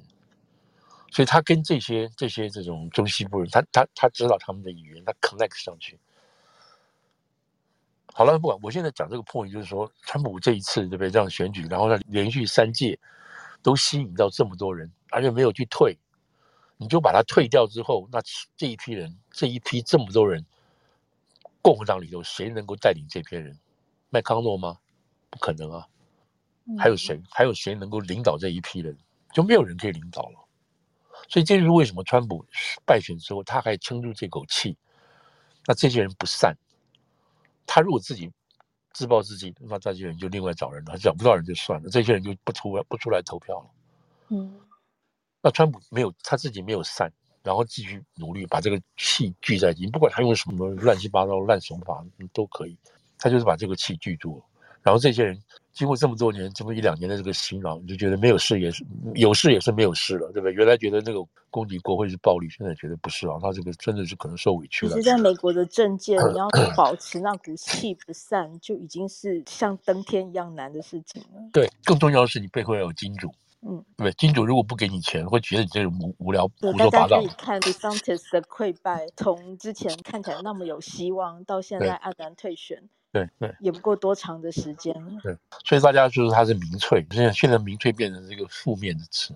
[1.10, 6.00] 所以他跟这些这些这种中西部人，他他他知道他们的语言，他 connect 上去。
[8.14, 11.10] 好了，不管我现在讲这个 point，就是说，川普这一次对不对？
[11.10, 12.98] 这样选举，然后他连续三届
[13.62, 15.98] 都吸引到这么多人，而且没有去退，
[16.78, 18.22] 你就把他退掉之后，那
[18.56, 20.46] 这一批人，这一批这么多人，
[21.60, 23.58] 共和党里头谁能够带领这批人？
[24.08, 24.78] 麦康诺吗？
[25.32, 25.88] 不可能啊！
[26.78, 27.20] 还有谁？
[27.30, 28.96] 还有谁能够领导这一批人？
[29.32, 30.38] 就没有人可以领导了。
[31.28, 32.44] 所以这就是为什么川普
[32.84, 34.76] 败选之后他还撑住这口气，
[35.66, 36.54] 那这些人不散。
[37.66, 38.30] 他如果自己
[38.92, 43.70] 自暴自弃，那这些人就另外找人了，找不到人就算了，这些人就不出来不出来投票了。
[44.28, 44.60] 嗯，
[45.40, 47.10] 那川普没有他自己没有散，
[47.42, 52.76] 然后继续努力把这个气聚在一起，不管他用什么乱七八糟烂手法都可以，
[53.18, 54.44] 他就是把这个气聚住了，
[54.82, 55.38] 然后这些人。
[55.72, 60.52] 经过这么多年，这么一两年的这个洗脑，你就觉得没有事也是有事也是没有事了，对不对？
[60.52, 64.92] 原来觉得那个攻击国会是暴力，现在觉得不是啊，他这个真的是可能受委屈了。
[64.92, 71.40] 其实在美国的政界，你要保持那股气不散，就已经是像登天一样难的事情了。
[71.54, 73.32] 对，更重要的是你背后要有金主，
[73.66, 77.08] 嗯，对，金主如果不给你钱，会觉得你这种无无聊胡说八道。
[77.08, 82.82] 大家可以看 DeSantis 的溃败，从之前看起来那么有希望，到现在黯然退选。
[83.12, 84.94] 对对，也不过多长的时间。
[85.22, 89.34] 对，所以大家就是他是民粹，现在现在民粹变成这个负面的词，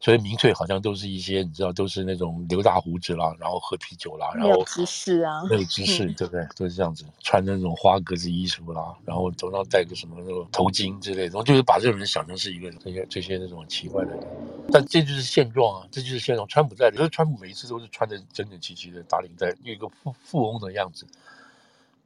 [0.00, 6.44] 所以民粹好像都是一些你知道，都是那种留大胡子啦，然后喝啤酒啦，然后没有知识啊，没有知识，对不对？
[6.56, 14.26] 都是这样子，穿那种花格子衣服啦，然后头上戴个什么那种头巾之类的，然后就是把这种人想成是一个这些这些那种奇怪的人。
[14.72, 16.46] 但这就是现状啊，这就是现状。
[16.48, 21.06] 川普在，可是川普每一次都是穿的整整齐齐的，打领带，有一个富富翁的样子。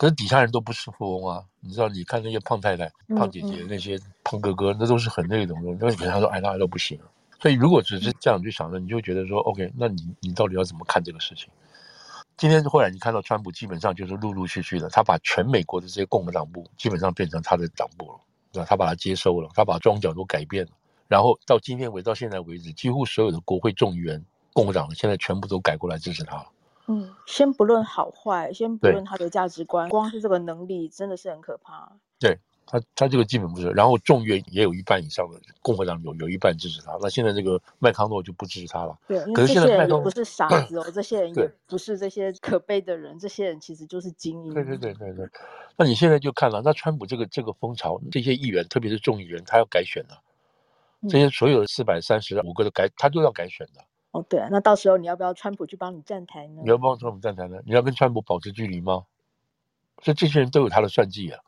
[0.02, 1.88] 可是底下人都不是富翁啊，你知道？
[1.88, 5.76] 你看那些胖太太、胖姐姐、那些胖哥哥，那都是很那种的。
[5.78, 6.98] 那你跟他说，哎，那都不行。
[7.38, 11.46] 所以如果只是这样去想的，你就觉得说，OK，那你你到底要怎么看这个事情？
[12.36, 18.18] 今天后来你看到川普基本上就是陆陆续续的，他把全美国的这些共和党部基本上变成他的党部了，
[18.50, 18.66] 对吧？
[18.68, 20.72] 他把它接收了，他把庄脚都改变了，
[21.06, 24.20] 然后到今天为到现在为止，几乎所有的国会众议员
[24.52, 26.46] 共和党的现在全部都改过来支持他了。
[26.86, 31.92] 嗯，先不论好坏，先不论他的价值观，光是这个能力真的是很可怕。
[32.18, 32.38] 对。
[32.64, 38.96] 他他这个基本不是，然后众院也有一半以上的共和党有有一半支持他，那现在这个麦康诺就不支持他了。
[39.06, 44.54] 对，可是现在麦康诺不是傻子哦，这些人也不是这些可悲的人，这些人其实就是精英。
[44.54, 45.28] 对对对对对，
[45.76, 50.22] 那你现在就看了，那川普这个这个风潮，这些议员特别是众议员，他要改选了，
[51.10, 53.84] 这些所有的四百三十五个都改，他都要改选的。
[54.12, 56.60] 哦，对啊，那到时候你要不要川普去帮你站台呢？
[56.62, 57.60] 你要帮川普站台呢？
[57.64, 59.04] 你要跟川普保持距离吗？
[60.02, 61.40] 所以这些人都有他的算计啊。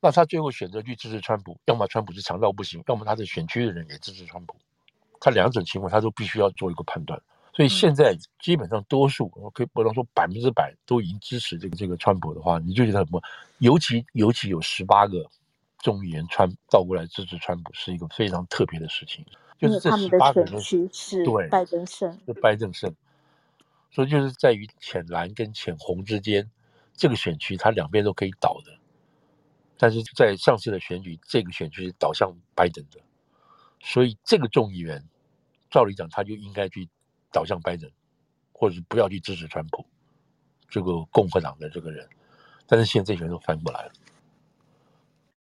[0.00, 4.56] 那他最后选择去支持川普，要么川普是强到不行，要么他的选区的人也支持川普，
[5.20, 7.20] 他两种情况他都必须要做一个判断。
[7.54, 13.22] 所以现在基本上多数，我可以不能说百分之百都已经支持这个这个川普的话，你就觉得很不，
[13.58, 15.24] 尤其尤其有十八个
[15.78, 19.24] 众议员川倒过来支持川普，是一个非常特别的事情。
[19.62, 22.92] 就是这十八个人是对拜登胜，是拜登胜，
[23.92, 26.50] 所以就是在于浅蓝跟浅红之间，
[26.94, 28.72] 这个选区它两边都可以倒的。
[29.78, 32.98] 但是在上次的选举，这个选区是倒向拜登的，
[33.80, 35.08] 所以这个众议员，
[35.70, 36.88] 照理讲他就应该去
[37.30, 37.88] 倒向拜登，
[38.52, 39.86] 或者是不要去支持川普
[40.68, 42.08] 这个共和党的这个人。
[42.66, 43.92] 但是现在这些人都翻过来了，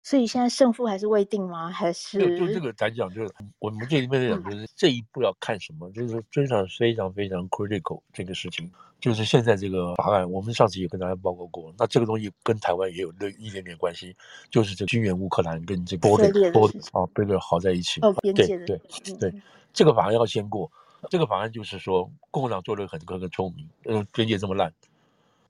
[0.03, 1.69] 所以现在胜负还是未定吗？
[1.69, 8.71] 还是就就这个来讲，就是我们这里面来讲，就是这一步要看什么，就是非常非常非常 critical 这个事情。
[8.99, 11.73] 就是现在这个法案，我们上次也跟大家报告过。
[11.77, 14.15] 那这个东西跟台湾也有那一点点关系，
[14.51, 17.99] 就是这个军援乌克兰跟这个 border border 啊 border 好在一起。
[18.21, 19.41] 对对对，嗯、
[19.73, 20.71] 这个法案要先过。
[21.09, 24.71] 这个法案就是说，共和党做了很多个聪明，嗯，边界这么烂，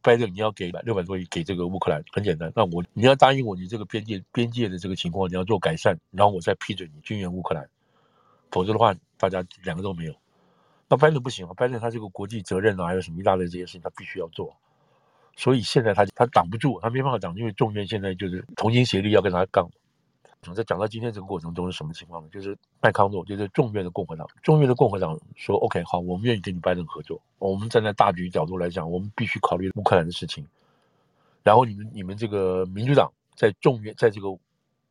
[0.01, 2.51] 拜登你要给六百多亿给这个乌克兰，很简单。
[2.55, 7.69] 那我你要答应我，你这个边界边界的这个情况你要做改善，然后我再批准你军援乌克兰，
[8.49, 10.15] 否则的话，大家两个都没有。
[10.89, 14.55] 那拜登不行啊，拜登他这个国际责任啊，还有什么一大堆这些事情，他必须要做。
[15.37, 19.69] 所以现在他他挡不住，他没办法挡，因为众院现在就是同心协力要跟他杠。
[20.55, 22.29] 在讲到今天这个过程中是什么情况呢？
[22.31, 27.21] 就是麦康诺，就是众院的共和党，众院的共和党说：“OK，好，我们愿意跟你拜登合作。
[27.37, 30.43] 我们站在大局角度来讲，我们必须考虑乌克兰的事情。
[31.43, 34.35] 然后你们你们这个民主党在众院，在这个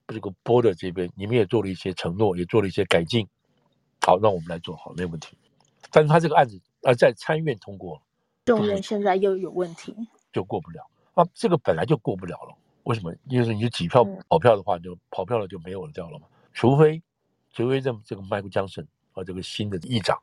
[0.06, 3.26] 这个 border 这边，你们也做了一些承诺，也做了一些改进。
[4.02, 5.36] 好，让我们来做好，没有问题。”
[5.90, 8.02] 但是他这个案子啊，在参院通过了，
[8.44, 9.96] 众院现在又有问题，
[10.32, 11.26] 就过不了啊。
[11.34, 13.14] 这个本来就过不了了，为什么？
[13.26, 16.26] 因为你几票跑票的话，就跑票了就没有了掉了嘛。
[16.52, 17.02] 除非，
[17.52, 20.18] 除非这这个迈克尔·强森和，这个新的议长，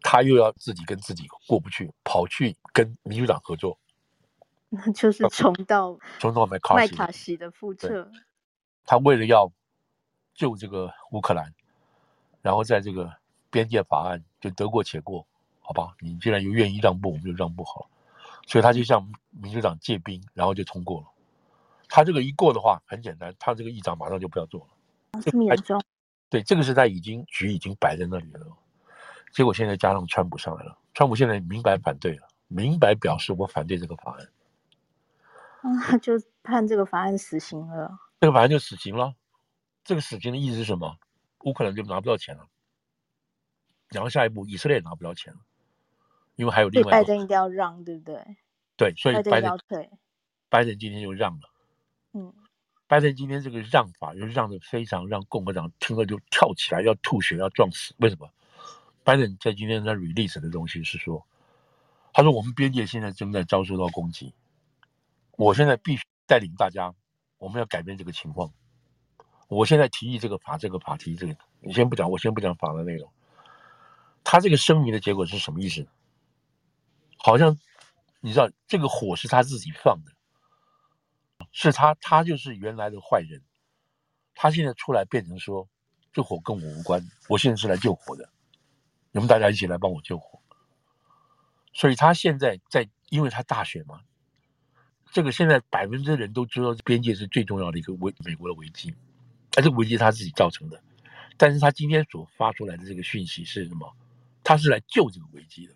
[0.00, 3.78] 他又要自己跟自己过不去，跑去跟民主党合作，
[4.70, 8.10] 那就是重到重到麦卡锡的覆辙。
[8.84, 9.52] 他为了要
[10.34, 11.54] 救这个乌克兰，
[12.42, 13.12] 然后在这个。
[13.48, 15.26] 边界法案就得过且过，
[15.60, 15.94] 好吧？
[16.00, 17.86] 你既然又愿意让步，我们就让步好了。
[18.46, 21.06] 所以他就向民主党借兵，然后就通过了。
[21.88, 25.20] 他这个一过的话，很简单，他这个议长马上就不要做了。
[25.22, 25.82] 这么严重？
[26.28, 28.46] 对，这个是在已经局已经摆在那里了。
[29.32, 34.28] 结果现在加上川普上来了，川普现在明白反对了，明白表示我反对这个法案。
[35.62, 37.98] 啊，就判这个法案死刑了。
[38.20, 39.14] 这个法案就死刑了。
[39.84, 40.96] 这个死刑的意思是什么？
[41.44, 42.44] 乌克兰就拿不到钱了。
[43.90, 45.38] 然后下一步，以色列也拿不到钱了，
[46.34, 46.90] 因为还有另外。
[46.90, 48.36] 拜登一定要让，对不对？
[48.76, 49.56] 对，所以拜登。
[50.48, 51.48] 拜登今天就让了。
[52.86, 57.94] 拜登今天这个让法，就让的非常让共和党听了就跳起来，要吐血，要撞死。
[57.98, 58.30] 为什么？
[59.02, 61.26] 拜登在今天在 release 的东西是说，
[62.12, 64.34] 他说我们边界现在正在遭受到攻击，
[65.36, 66.94] 我现在必须带领大家，
[67.38, 68.52] 我们要改变这个情况。
[69.48, 73.08] 我现在提议这个法，这个法提这个，你先不讲，我先不讲法的内容。
[74.24, 75.86] 他这个声明的结果是什么意思？
[77.16, 77.56] 好像
[78.20, 80.12] 你知道，这个火是他自己放的，
[81.52, 83.42] 是他，他就是原来的坏人，
[84.34, 85.68] 他现在出来变成说，
[86.12, 88.28] 这火跟我无关，我现在是来救火的，
[89.12, 90.40] 你们大家一起来帮我救火。
[91.72, 94.00] 所以他现在在，因为他大选嘛，
[95.12, 98.94] 这个现在百分之的人都知道边界是最重要的一个危美国的危机，
[99.56, 100.82] 而这个危机他自己造成的，
[101.36, 103.94] 但是他今天所发出来的这个讯息是什么？
[104.42, 105.74] 他是来救这个危机的，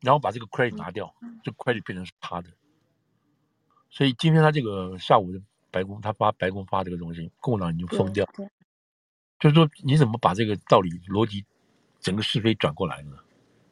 [0.00, 2.50] 然后把这个 credit 拿掉，这 credit 变成是他的。
[3.90, 8.26] 所以今天他这个下午的白宫，他发白宫发这个东西，共和党已经疯掉。
[9.38, 11.44] 就是说，你怎么把这个道理逻辑
[12.00, 13.16] 整个是非转过来呢？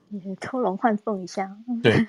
[0.09, 1.57] 你偷龙换凤一下。
[1.83, 2.07] 对，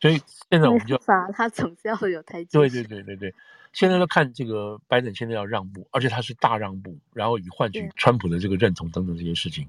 [0.00, 0.20] 所以
[0.50, 2.58] 现在我们就 法他总是要有台阶。
[2.58, 3.34] 对对对对对，
[3.72, 9.68] 现在要看这个拜登现在要让步，而且他是大让步，然后以换取川普的这个认同等等这些事情。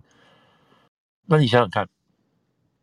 [1.25, 1.87] 那你想想看，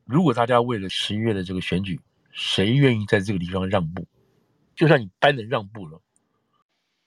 [0.05, 2.01] 如果大家为了十一月的这个选举，
[2.31, 4.07] 谁愿意在这个地方让步？
[4.81, 6.01] 就算你班人让步了，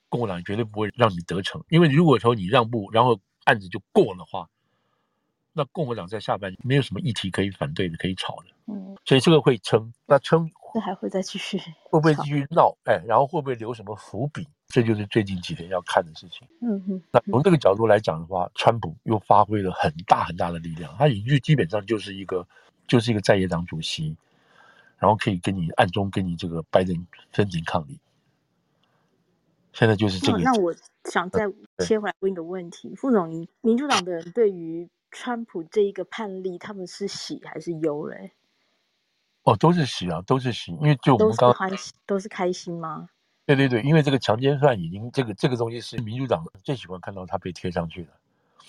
[0.08, 4.48] 共和党绝对不会让你得逞，因为如果说你让步，然后案子就过的话，
[5.54, 8.54] 那共和党在下半年没有什么议题可以反对的，可以吵的。
[8.72, 12.78] 嗯，所以这个会撑，那撑那还会再继续，会不会继续闹？
[12.86, 14.48] 哎，然后会不会留什么伏笔？
[14.68, 16.48] 这就是最近几天要看的事情。
[16.62, 22.48] 嗯哼，那从这个角度来讲的话，川普又发挥了很大很大的力量，他已经基本上就是一个
[22.88, 24.16] 就是一个在野党主席。
[25.04, 28.00] 然后可以跟你暗中跟你这个拜登分庭抗礼，
[29.74, 30.38] 现在就是这个。
[30.38, 30.74] 那我
[31.12, 31.46] 想再
[31.80, 38.32] 切回来问一个问题，副总，民主党的人对于川普这一个判例，他们是喜还是忧嘞？
[39.44, 43.10] 哦，都是喜啊，都是喜，因为就我们刚刚都是，都是开心吗？
[43.46, 48.10] 对对对，因为这个强奸犯已经这个这个东西是民主党最喜欢看到他被贴上去的。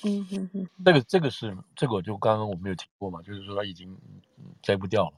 [0.03, 3.97] 嗯哼哼，这个这个是这个，就刚刚我们有提过嘛，就是说他已经
[4.63, 5.13] 摘不掉了。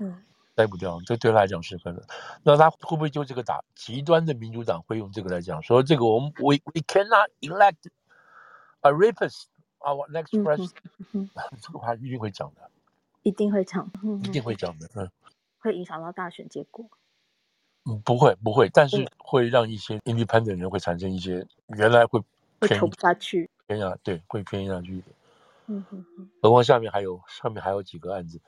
[0.00, 0.20] 嗯。
[0.54, 2.02] 摘不掉，这对他来讲是可能。
[2.42, 7.88] 那他会不会就这个打极端的民主党会用这个来讲，说这个我们 we we cannot elect
[8.80, 9.44] a rapist
[9.80, 10.72] our next president，
[11.12, 11.30] 嗯嗯、
[11.60, 12.70] 这个话一定会讲的，
[13.22, 15.10] 一定会讲，嗯、一定会讲的，嗯，
[15.58, 16.86] 会影响到大选结果。
[17.84, 22.20] 嗯，不会不会，但是会让一些 independent 人会产生一些原来会
[22.60, 25.06] 偏会投不下去，偏下对，会偏下去的。
[25.66, 26.30] 嗯嗯嗯。
[26.42, 28.40] 何况下面还有上面还有几个案子。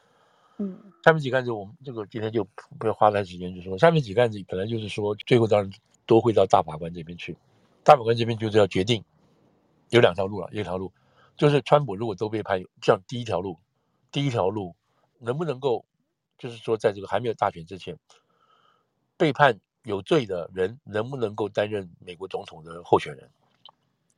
[0.57, 2.45] 嗯，下面几个案子我们这个今天就
[2.79, 5.69] 不要花太时间，就说下面几个案子本来就是说最后当然
[6.07, 7.37] 都会到大法官这边去，
[7.83, 9.03] 大法官这边就是要决定，
[9.91, 10.93] 有两条路了，一条路
[11.37, 13.59] 就是川普如果都被判，这样第一条路，
[14.13, 14.77] 第一条路
[15.19, 15.85] 能不能够，
[16.39, 17.99] 就是说在这个还没有大选之前，
[19.17, 23.29] 被判有罪的人能不能够担任美国总统的候选人？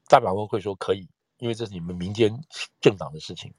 [0.07, 1.09] 大法官会说可以，
[1.39, 2.39] 因为这是你们民间
[2.83, 3.55] 政党的事情，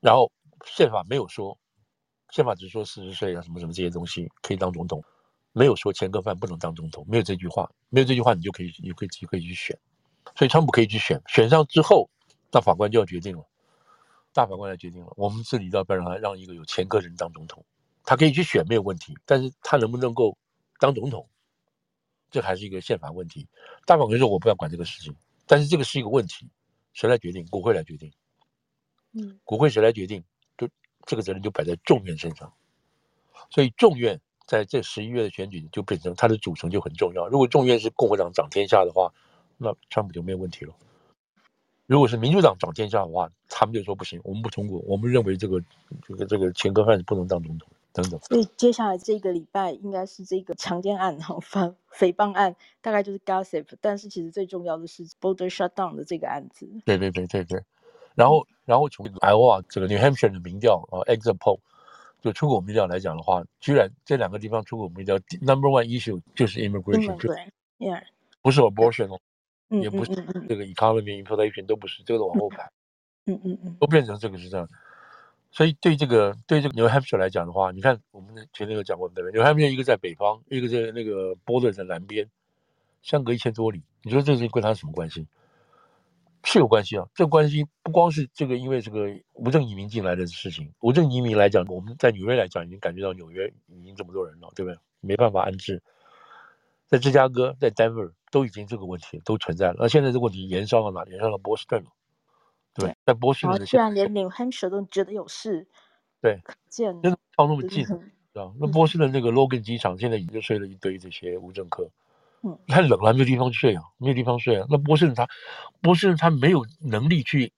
[0.00, 0.32] 然后。
[0.64, 1.58] 宪法没有说，
[2.30, 5.02] 宪法只说四十岁啊，什么什么这些东西可以当总统，
[5.52, 9.78] 没有说前科犯不能当总统，没有这句话，没有这句话，你就可以，你可以，可以去选，
[10.36, 12.08] 所以川普可以去选，选上之后，
[12.50, 13.44] 那法官就要决定了，
[14.32, 17.64] 大法官来决定了，我们这里要不要让他让一个有前科人当总统，
[18.04, 20.36] 他可以去选没有问题，但是他能不能够
[20.78, 21.28] 当总统，
[22.30, 23.46] 这还是一个宪法问题。
[23.84, 25.14] 大法官说我不要管这个事情，
[25.46, 26.48] 但是这个是一个问题，
[26.92, 27.44] 谁来决定？
[27.46, 28.12] 国会来决定，
[29.12, 30.24] 嗯，国会谁来决定？
[31.06, 32.52] 这个责任就摆在众院身上，
[33.50, 37.28] 所以众院在这十一月的选举就变成它的组成就很重要。
[37.28, 39.12] 如果众院是共和党掌天下的话，
[39.58, 40.74] 那川普就没有问题了；
[41.86, 45.62] 如果是民主党掌天下的话，他们就说不行，我们不通过，我们认为这个
[46.06, 48.20] 这个这个前科犯是不能当总统等等。
[48.20, 56.68] 所以接下来这个礼拜应该是这个强奸案、哈反诽谤案，大概就是 gossip，但是其实最重要的是 border shutdown 的这个案子。
[56.84, 57.62] 对对对对对。
[58.14, 61.58] 然后，然后从 Iowa 这个 New Hampshire 的民调啊，exit poll
[62.20, 67.36] 就出口民调来讲的话，居然这两个地方出口民调 number one issue 就是 immigration，对
[67.78, 68.02] ，yeah，
[68.40, 69.18] 不是 abortion 哦，
[69.68, 70.14] 也不是
[70.48, 72.70] 这个 economy inflation 都不是，这个都往后排，
[73.26, 74.68] 嗯嗯嗯，都变成这个是这样。
[75.50, 82.30] 所以对这个对这个 New Hampshire 来讲的话，你看我们前面有讲过对不对？New Hampshire 一个在北方，一个在那个 border 在南边，
[83.02, 85.26] 相隔一千多里，你说这是跟他什么关系？
[86.44, 90.72] 是有关系啊，这个关系不光是这个，因为这个无证移民进来的事情。
[90.80, 94.78] 无证移民来讲，我们在纽约来讲，已经感觉到纽约已经这么多人了，对不对？
[95.00, 95.82] 没办法安置。
[96.86, 99.76] 在芝加哥、在 Denver 都已经这个问题都存在了。
[99.78, 101.04] 那现在这个问题延烧到哪？
[101.10, 101.90] 延烧到波士顿了，
[102.74, 103.64] 对，对在波士顿。
[103.64, 105.66] 居然连 New Hampshire 都觉得有事，
[106.20, 107.94] 对，可见真的靠那么近，知
[108.34, 108.54] 道？
[108.60, 111.84] 那波士顿那个 Logan 机场现在已经睡了一堆这些无证客。
[111.84, 111.90] 嗯，
[112.66, 114.66] 太冷了，没有地方睡啊，没有地方睡啊。
[114.68, 115.28] 那波士顿他，
[115.80, 117.52] 波士顿他没有能力去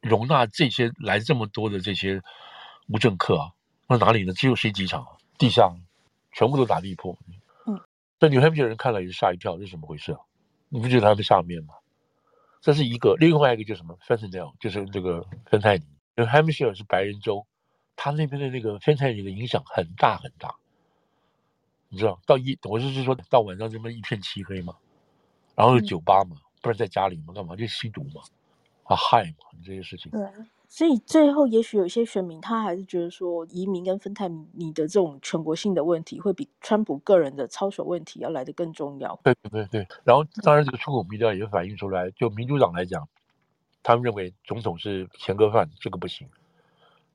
[0.00, 2.22] 容纳这些来这么多的这些
[2.88, 3.50] 无政客啊。
[3.88, 4.32] 那哪里呢？
[4.32, 5.06] 只有飞机场，
[5.38, 5.70] 地下
[6.32, 7.18] 全部都打地铺。
[7.66, 7.80] 嗯，
[8.20, 10.20] 在纽约的人看了也是吓一跳，这是怎么回事啊？
[10.68, 11.74] 你不觉得他在下面吗？
[12.60, 15.84] 这是一个，另外一个就是什么？Fentanyl 就是这个芬太尼。
[16.16, 17.46] 纽约米歇尔是白人州，
[17.96, 20.54] 他那边的那个芬太尼的影响很大很大。
[21.88, 24.74] 你知道到一，我就是说到晚上这么一片漆黑嘛，
[25.54, 27.56] 然后有酒吧嘛，嗯、不然在家里嘛，干嘛？
[27.56, 28.22] 就吸毒嘛，
[28.84, 30.10] 啊害嘛，这些事情。
[30.12, 30.20] 对，
[30.68, 39.18] 所以最后也许有些选民他还是觉得说，移民跟芬太你的这种全国性的问题，会比川普个人的操守问题要来的更重要。
[39.24, 43.08] 对对对对，然后当然这个出口民调也反映出来，就民主党来讲，
[43.82, 46.28] 他们认为总统是前科犯，这个不行；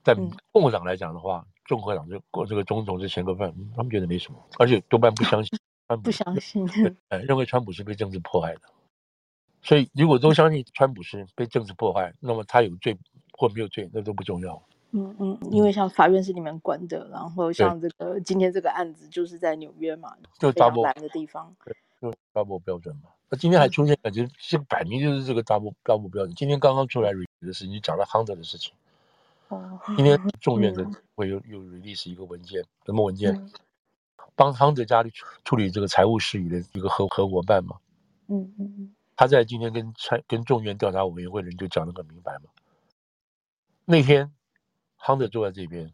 [0.01, 0.17] 但
[0.51, 5.57] 共和党来讲的话，共和党这过这个总统是前科犯，他们觉得没什么，而且多半不相信，
[6.03, 6.68] 不相信，
[7.09, 8.61] 哎，认为川普是被政治迫害的。
[9.61, 12.97] 所以如果都相信川普是被政治迫害，那么他有罪
[13.32, 14.61] 或没有罪，那都不重要。
[14.91, 23.03] 嗯嗯，因为像法院是你们管的，然后像这个今天这个案子就是在纽约嘛，就 double 的地方，对，就 double 标准嘛。
[23.30, 26.36] 那今天还出现感觉这摆明就是这个 double double 标准。
[26.36, 28.74] 今天刚刚出来 release 的事情，讲了 Hunter 的事情。
[29.53, 29.79] 哦。
[29.95, 30.85] 今天众院的
[31.15, 33.51] 会有有 release 一个文件，什么文件？
[34.35, 37.77] 帮 Hunter 家里处处理这个财务事宜的一个合合伙办嘛。
[38.27, 38.95] 嗯嗯嗯。
[39.15, 42.49] 他在今天跟参跟众院调查委员会的人就讲得很明白嘛。
[43.85, 44.31] 那天。
[45.05, 45.91] Hunter 坐在这边，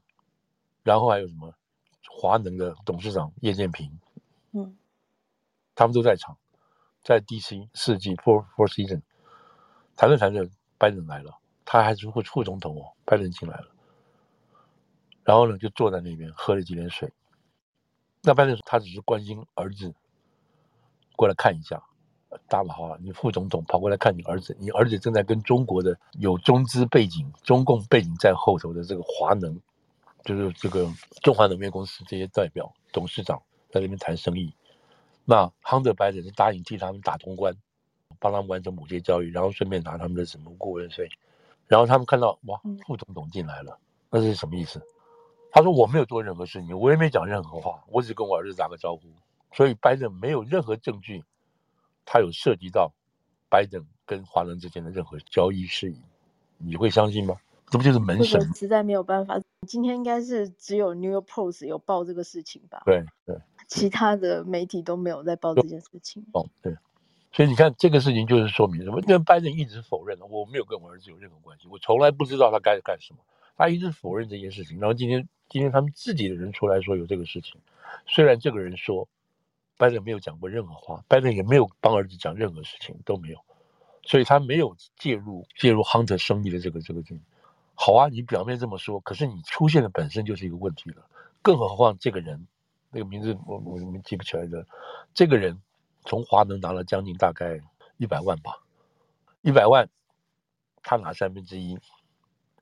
[0.83, 1.51] 然后还有什么
[2.11, 3.91] 华能的董事长叶建平，
[4.51, 4.77] 嗯，
[5.73, 6.37] 他们都在场，
[7.01, 9.01] 在 DC 四季 Four Four Season
[9.95, 10.47] 谈着谈着，
[10.77, 11.38] 拜登来了，
[11.71, 13.67] 他还是副副总统哦，拜登进来了，
[15.23, 17.13] 然后呢就坐在那边喝了几点水，
[18.23, 19.93] 那拜登他只是关心儿子
[21.15, 21.79] 过来看一下。
[22.47, 29.61] 大马哈，你副总统跑过来看你儿子，你儿子正在跟中国的有中资背景、中共背景在后头的这个华能，
[30.23, 30.91] 就是这个
[31.21, 33.39] 中华能源公司这些代表董事长
[33.69, 34.51] 在那边谈生意。
[35.23, 37.55] 那亨德拜登是答应替他们打通关，
[38.17, 41.07] 帮他们完成某些交易，然后顺便拿他们的什么顾问费。
[41.69, 44.85] 然后他们看到哇，副总统进来了，那是什么意思？
[45.51, 49.03] 他说我没有做任何事情，我也没讲任何话，我只跟我儿子打个招呼。
[49.53, 51.23] 所以 Biden 没有任何证据。
[52.11, 52.91] 他有涉及到
[53.51, 56.01] 拜登跟华人之间的任何交易事宜，
[56.57, 57.35] 你会相信吗？
[57.67, 58.41] 这不就是门神？
[58.55, 59.39] 实在没有办法。
[59.67, 62.81] 今天应该是只有 New York Post 有报这个事情吧？
[62.83, 66.25] 对对，其他的媒体都没有在报这件事情。
[66.33, 66.75] 哦，对。
[67.31, 68.99] 所以你看这个事情就是说明什么？
[69.01, 73.19] 因为拜登一直否认了，我没有跟我儿子有任何关系，我从来不知道他该干什么，
[73.55, 74.79] 他一直否认这件事情。
[74.79, 77.55] 然后今天今天他们自己的人出来说有这个事情，
[78.07, 79.07] 虽然这个人说。
[79.79, 83.39] 拜登没有讲过任何话，拜登也没有帮儿子讲任何事情，都没有，
[84.03, 87.21] 所以他没有介入介入 Hunter 生意的这个这个事情。
[87.75, 90.97] 好啊，你表面这么说，可是你出现的本身就是一个问题了。
[91.41, 92.45] 更何况这个人，
[92.91, 94.67] 那个名字我我们记不起来的，
[95.13, 95.57] 这个人
[96.09, 97.61] 从华能拿了将近大概
[97.97, 98.57] 一百万吧，
[99.43, 99.87] 一百万，
[100.81, 101.77] 他拿三分之一，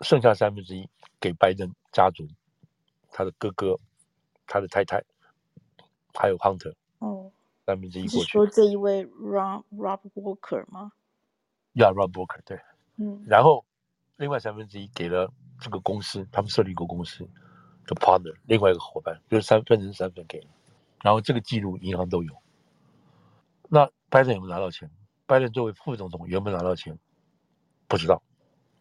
[0.01, 2.27] 剩下三分之一给拜登家族，
[3.09, 3.79] 他的哥哥，
[4.45, 5.01] 他的太太，
[6.13, 6.73] 还有 Hunter。
[6.99, 7.31] 哦，
[7.65, 8.19] 三分之一过去。
[8.19, 10.91] 是说这一位 Rob Rob Walker 吗？
[11.75, 12.59] 呀、yeah，Rob Walker 对，
[12.97, 13.63] 嗯，然后
[14.17, 15.31] 另外三分之一给了
[15.61, 17.23] 这个公司，他们设立一个公司
[17.85, 20.47] 的 partner，另外一个伙伴，就是三分之三分给了，
[21.01, 22.33] 然后这个记录银行都有。
[23.69, 24.89] 那拜登有没有拿到钱？
[25.25, 26.97] 拜登作为副总统有没有拿到钱？
[27.87, 28.21] 不知道，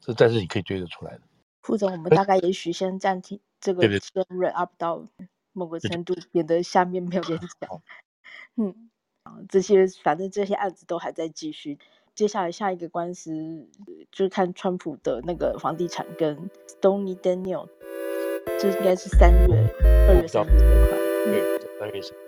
[0.00, 1.22] 这但是你可以追得出来的。
[1.62, 5.04] 副总，我们大概也许先暂停这个先 wrap up 到
[5.52, 7.82] 某个程度，免得下面没有人 讲。
[8.56, 8.88] 嗯，
[9.48, 11.78] 这些反正这些案子都还在继续。
[12.14, 13.68] 接下来下一个官司
[14.10, 17.68] 就是看川普的那个房地产跟 Stormy Daniels，
[18.58, 19.74] 这应该是三月、
[20.08, 20.98] 二月、三月这块。
[21.26, 22.25] 对，三月。